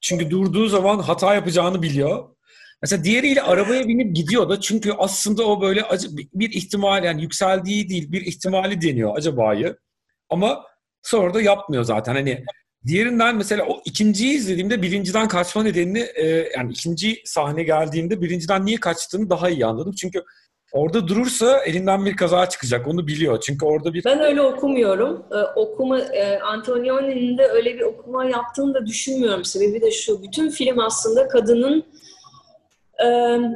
Çünkü 0.00 0.30
durduğu 0.30 0.66
zaman 0.66 0.98
hata 0.98 1.34
yapacağını 1.34 1.82
biliyor. 1.82 2.28
Mesela 2.82 3.04
diğeriyle 3.04 3.42
arabaya 3.42 3.88
binip 3.88 4.16
gidiyor 4.16 4.48
da 4.48 4.60
çünkü 4.60 4.92
aslında 4.92 5.46
o 5.46 5.60
böyle 5.60 5.84
bir 6.34 6.50
ihtimal 6.52 7.04
yani 7.04 7.22
yükseldiği 7.22 7.88
değil 7.88 8.12
bir 8.12 8.26
ihtimali 8.26 8.80
deniyor 8.80 9.16
acabayı. 9.16 9.78
Ama 10.28 10.64
sonra 11.02 11.34
da 11.34 11.40
yapmıyor 11.40 11.84
zaten. 11.84 12.14
Hani 12.14 12.44
diğerinden 12.86 13.36
mesela 13.36 13.66
o 13.68 13.80
ikinciyi 13.84 14.34
izlediğimde 14.34 14.82
birinciden 14.82 15.28
kaçma 15.28 15.62
nedenini 15.62 16.06
e, 16.14 16.26
yani 16.56 16.72
ikinci 16.72 17.22
sahne 17.24 17.62
geldiğinde 17.62 18.20
birinciden 18.22 18.66
niye 18.66 18.80
kaçtığını 18.80 19.30
daha 19.30 19.50
iyi 19.50 19.66
anladım. 19.66 19.92
Çünkü 19.92 20.24
Orada 20.72 21.08
durursa 21.08 21.64
elinden 21.64 22.06
bir 22.06 22.16
kaza 22.16 22.48
çıkacak. 22.48 22.88
Onu 22.88 23.06
biliyor. 23.06 23.40
Çünkü 23.40 23.66
orada 23.66 23.94
bir... 23.94 24.04
Ben 24.04 24.20
öyle 24.20 24.42
okumuyorum. 24.42 25.26
Ee, 25.32 25.60
okuma, 25.60 26.00
e, 26.00 26.38
Antonioni'nin 26.38 27.38
de 27.38 27.46
öyle 27.46 27.74
bir 27.74 27.80
okuma 27.80 28.24
yaptığını 28.24 28.74
da 28.74 28.86
düşünmüyorum. 28.86 29.44
Sebebi 29.44 29.82
de 29.82 29.90
şu. 29.90 30.22
Bütün 30.22 30.50
film 30.50 30.78
aslında 30.78 31.28
kadının 31.28 31.84
e, 33.02 33.06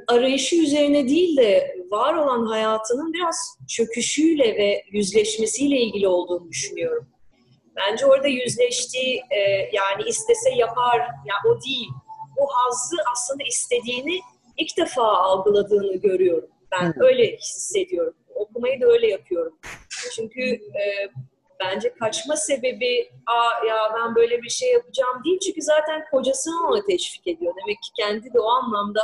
arayışı 0.08 0.56
üzerine 0.56 1.08
değil 1.08 1.36
de 1.36 1.76
var 1.90 2.14
olan 2.14 2.46
hayatının 2.46 3.12
biraz 3.12 3.36
çöküşüyle 3.68 4.44
ve 4.44 4.82
yüzleşmesiyle 4.92 5.80
ilgili 5.80 6.08
olduğunu 6.08 6.48
düşünüyorum. 6.48 7.08
Bence 7.76 8.06
orada 8.06 8.28
yüzleştiği 8.28 9.22
e, 9.30 9.40
yani 9.72 10.02
istese 10.06 10.50
yapar 10.50 10.98
ya 11.00 11.34
o 11.46 11.60
değil. 11.62 11.88
O 12.36 12.46
hazzı 12.46 12.96
aslında 13.12 13.42
istediğini 13.44 14.20
ilk 14.56 14.76
defa 14.76 15.02
algıladığını 15.02 15.96
görüyorum. 15.96 16.48
Ben 16.72 16.92
hmm. 16.92 17.02
öyle 17.02 17.36
hissediyorum. 17.36 18.14
Okumayı 18.34 18.80
da 18.80 18.86
öyle 18.86 19.08
yapıyorum. 19.08 19.58
Çünkü 20.14 20.40
e, 20.50 20.82
bence 21.60 21.94
kaçma 21.94 22.36
sebebi 22.36 23.10
Aa, 23.26 23.66
ya 23.66 23.76
ben 23.96 24.14
böyle 24.14 24.42
bir 24.42 24.50
şey 24.50 24.72
yapacağım 24.72 25.24
değil. 25.24 25.38
Çünkü 25.38 25.62
zaten 25.62 26.04
kocasını 26.10 26.68
ona 26.68 26.84
teşvik 26.84 27.26
ediyor. 27.26 27.54
Demek 27.62 27.76
ki 27.82 27.90
kendi 27.98 28.34
de 28.34 28.40
o 28.40 28.48
anlamda 28.48 29.02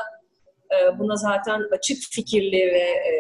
e, 0.70 0.98
buna 0.98 1.16
zaten 1.16 1.62
açık 1.72 2.02
fikirli 2.10 2.72
ve 2.72 2.78
e, 2.78 3.12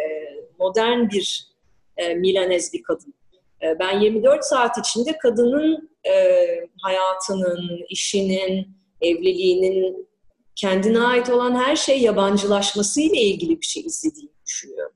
modern 0.58 1.08
bir 1.08 1.50
e, 1.96 2.14
Milanez 2.14 2.72
bir 2.72 2.82
kadın. 2.82 3.14
E, 3.62 3.78
ben 3.78 4.00
24 4.00 4.44
saat 4.44 4.78
içinde 4.78 5.18
kadının 5.18 5.90
e, 6.04 6.36
hayatının, 6.82 7.80
işinin, 7.90 8.68
evliliğinin 9.00 10.08
kendine 10.56 11.00
ait 11.00 11.30
olan 11.30 11.54
her 11.54 11.76
şey 11.76 12.00
yabancılaşması 12.00 13.00
ile 13.00 13.20
ilgili 13.20 13.60
bir 13.60 13.66
şey 13.66 13.82
izlediğim 13.82 14.30
düşünüyorum. 14.46 14.92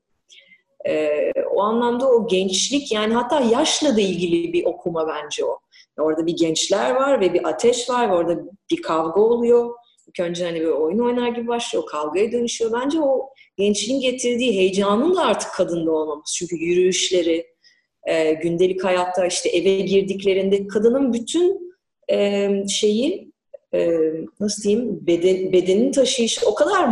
Ee, 0.88 1.33
o 1.50 1.62
anlamda 1.62 2.09
o 2.09 2.27
gençlik 2.29 2.92
yani 2.92 3.14
hatta 3.14 3.40
yaşla 3.40 3.96
da 3.96 4.00
ilgili 4.00 4.53
bir 4.53 4.64
okuma 4.64 5.09
bence 5.09 5.44
o. 5.44 5.59
Orada 5.98 6.27
bir 6.27 6.37
gençler 6.37 6.90
var 6.90 7.20
ve 7.20 7.35
bir 7.35 7.48
ateş 7.48 7.90
var 7.90 8.11
ve 8.11 8.14
orada 8.14 8.40
bir 8.70 8.83
kavga 8.83 9.20
oluyor. 9.20 9.74
İlk 10.09 10.20
önce 10.20 10.44
hani 10.44 10.61
bir 10.61 10.66
oyun 10.66 10.98
oynar 10.98 11.29
gibi 11.29 11.48
başlıyor, 11.48 11.87
kavgaya 11.87 12.33
dönüşüyor. 12.33 12.72
Bence 12.72 13.00
o 13.00 13.29
gençliğin 13.57 14.00
getirdiği 14.00 14.53
heyecanın 14.53 15.16
da 15.16 15.22
artık 15.22 15.53
kadında 15.53 15.92
olmaması. 15.92 16.35
Çünkü 16.35 16.57
yürüyüşleri, 16.57 17.54
e, 18.07 18.33
gündelik 18.33 18.85
hayatta 18.85 19.27
işte 19.27 19.49
eve 19.49 19.81
girdiklerinde 19.81 20.67
kadının 20.67 21.12
bütün 21.12 21.75
e, 22.11 22.51
şeyi 22.69 23.33
e, 23.75 24.01
nasıl 24.40 24.62
diyeyim 24.62 25.07
beden, 25.07 25.53
bedenin 25.53 25.93
taşıyışı 25.93 26.49
o 26.49 26.55
kadar 26.55 26.90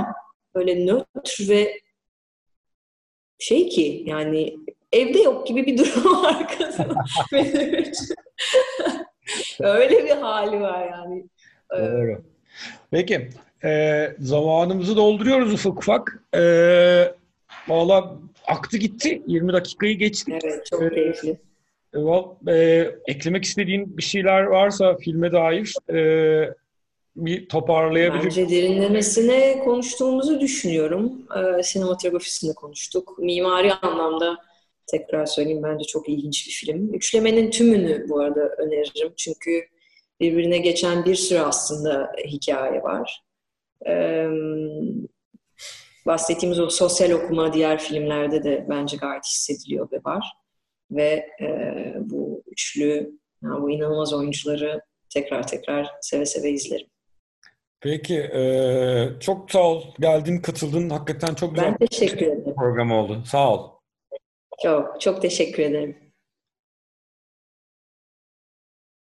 böyle 0.55 0.87
nötr 0.87 1.49
ve 1.49 1.81
şey 3.39 3.69
ki 3.69 4.03
yani 4.07 4.57
evde 4.93 5.19
yok 5.19 5.47
gibi 5.47 5.67
bir 5.67 5.79
durum 5.85 6.23
var 6.23 6.49
kadın. 6.59 6.97
Öyle 9.61 10.05
bir 10.05 10.11
hali 10.11 10.61
var 10.61 10.89
yani. 10.89 11.25
Doğru. 11.73 12.23
Peki. 12.91 13.31
E, 13.65 14.09
zamanımızı 14.19 14.97
dolduruyoruz 14.97 15.53
ufak 15.53 15.79
ufak. 15.79 16.23
E, 16.35 16.43
Valla 17.69 18.19
aktı 18.47 18.77
gitti. 18.77 19.23
20 19.27 19.53
dakikayı 19.53 19.99
geçtik. 19.99 20.35
Evet 20.45 20.67
çok 20.67 20.83
e, 20.83 20.91
keyifli. 20.91 21.41
E, 21.95 22.53
e, 22.53 22.91
eklemek 23.07 23.45
istediğin 23.45 23.97
bir 23.97 24.03
şeyler 24.03 24.43
varsa 24.43 24.97
filme 24.97 25.33
dair 25.33 25.75
e, 25.95 26.55
bir 27.17 27.49
toparlayabilir. 27.49 28.25
Bence 28.25 28.49
derinlemesine 28.49 29.59
konuştuğumuzu 29.65 30.41
düşünüyorum. 30.41 31.27
Ee, 31.37 31.63
sinematografisinde 31.63 32.53
konuştuk. 32.53 33.19
Mimari 33.19 33.73
anlamda 33.73 34.37
tekrar 34.87 35.27
söyleyeyim 35.27 35.63
bence 35.63 35.85
çok 35.85 36.09
ilginç 36.09 36.47
bir 36.47 36.53
film. 36.53 36.95
Üçlemenin 36.95 37.51
tümünü 37.51 38.09
bu 38.09 38.21
arada 38.21 38.41
öneririm. 38.41 39.13
Çünkü 39.17 39.65
birbirine 40.21 40.59
geçen 40.59 41.05
bir 41.05 41.15
sürü 41.15 41.39
aslında 41.39 42.13
hikaye 42.27 42.83
var. 42.83 43.23
e, 43.87 44.27
bahsettiğimiz 46.07 46.61
o 46.61 46.71
sosyal 46.71 47.11
okuma 47.11 47.53
diğer 47.53 47.79
filmlerde 47.79 48.45
de 48.45 48.67
bence 48.69 48.97
gayet 48.97 49.25
hissediliyor 49.25 49.89
ve 49.93 50.01
var. 50.05 50.33
Ve 50.91 51.27
e, 51.41 51.47
bu 52.01 52.43
üçlü, 52.47 53.19
yani 53.43 53.63
bu 53.63 53.71
inanılmaz 53.71 54.13
oyuncuları 54.13 54.83
tekrar 55.15 55.47
tekrar 55.47 55.91
seve 56.01 56.27
seve 56.27 56.51
izlerim. 56.51 56.87
Peki, 57.81 58.19
e, 58.19 58.43
çok 59.21 59.51
sağ 59.51 59.69
ol. 59.69 59.85
Geldin, 60.01 60.39
katıldın. 60.39 60.91
Hakikaten 60.91 61.35
çok 61.35 61.55
güzel 61.55 61.77
ben 61.81 61.87
teşekkür 61.87 62.27
ederim. 62.27 62.55
program 62.57 62.93
oldu. 62.93 63.23
Sağ 63.27 63.53
ol. 63.55 63.71
Çok, 64.63 65.01
çok 65.01 65.23
teşekkür 65.23 65.63
ederim. 65.63 66.12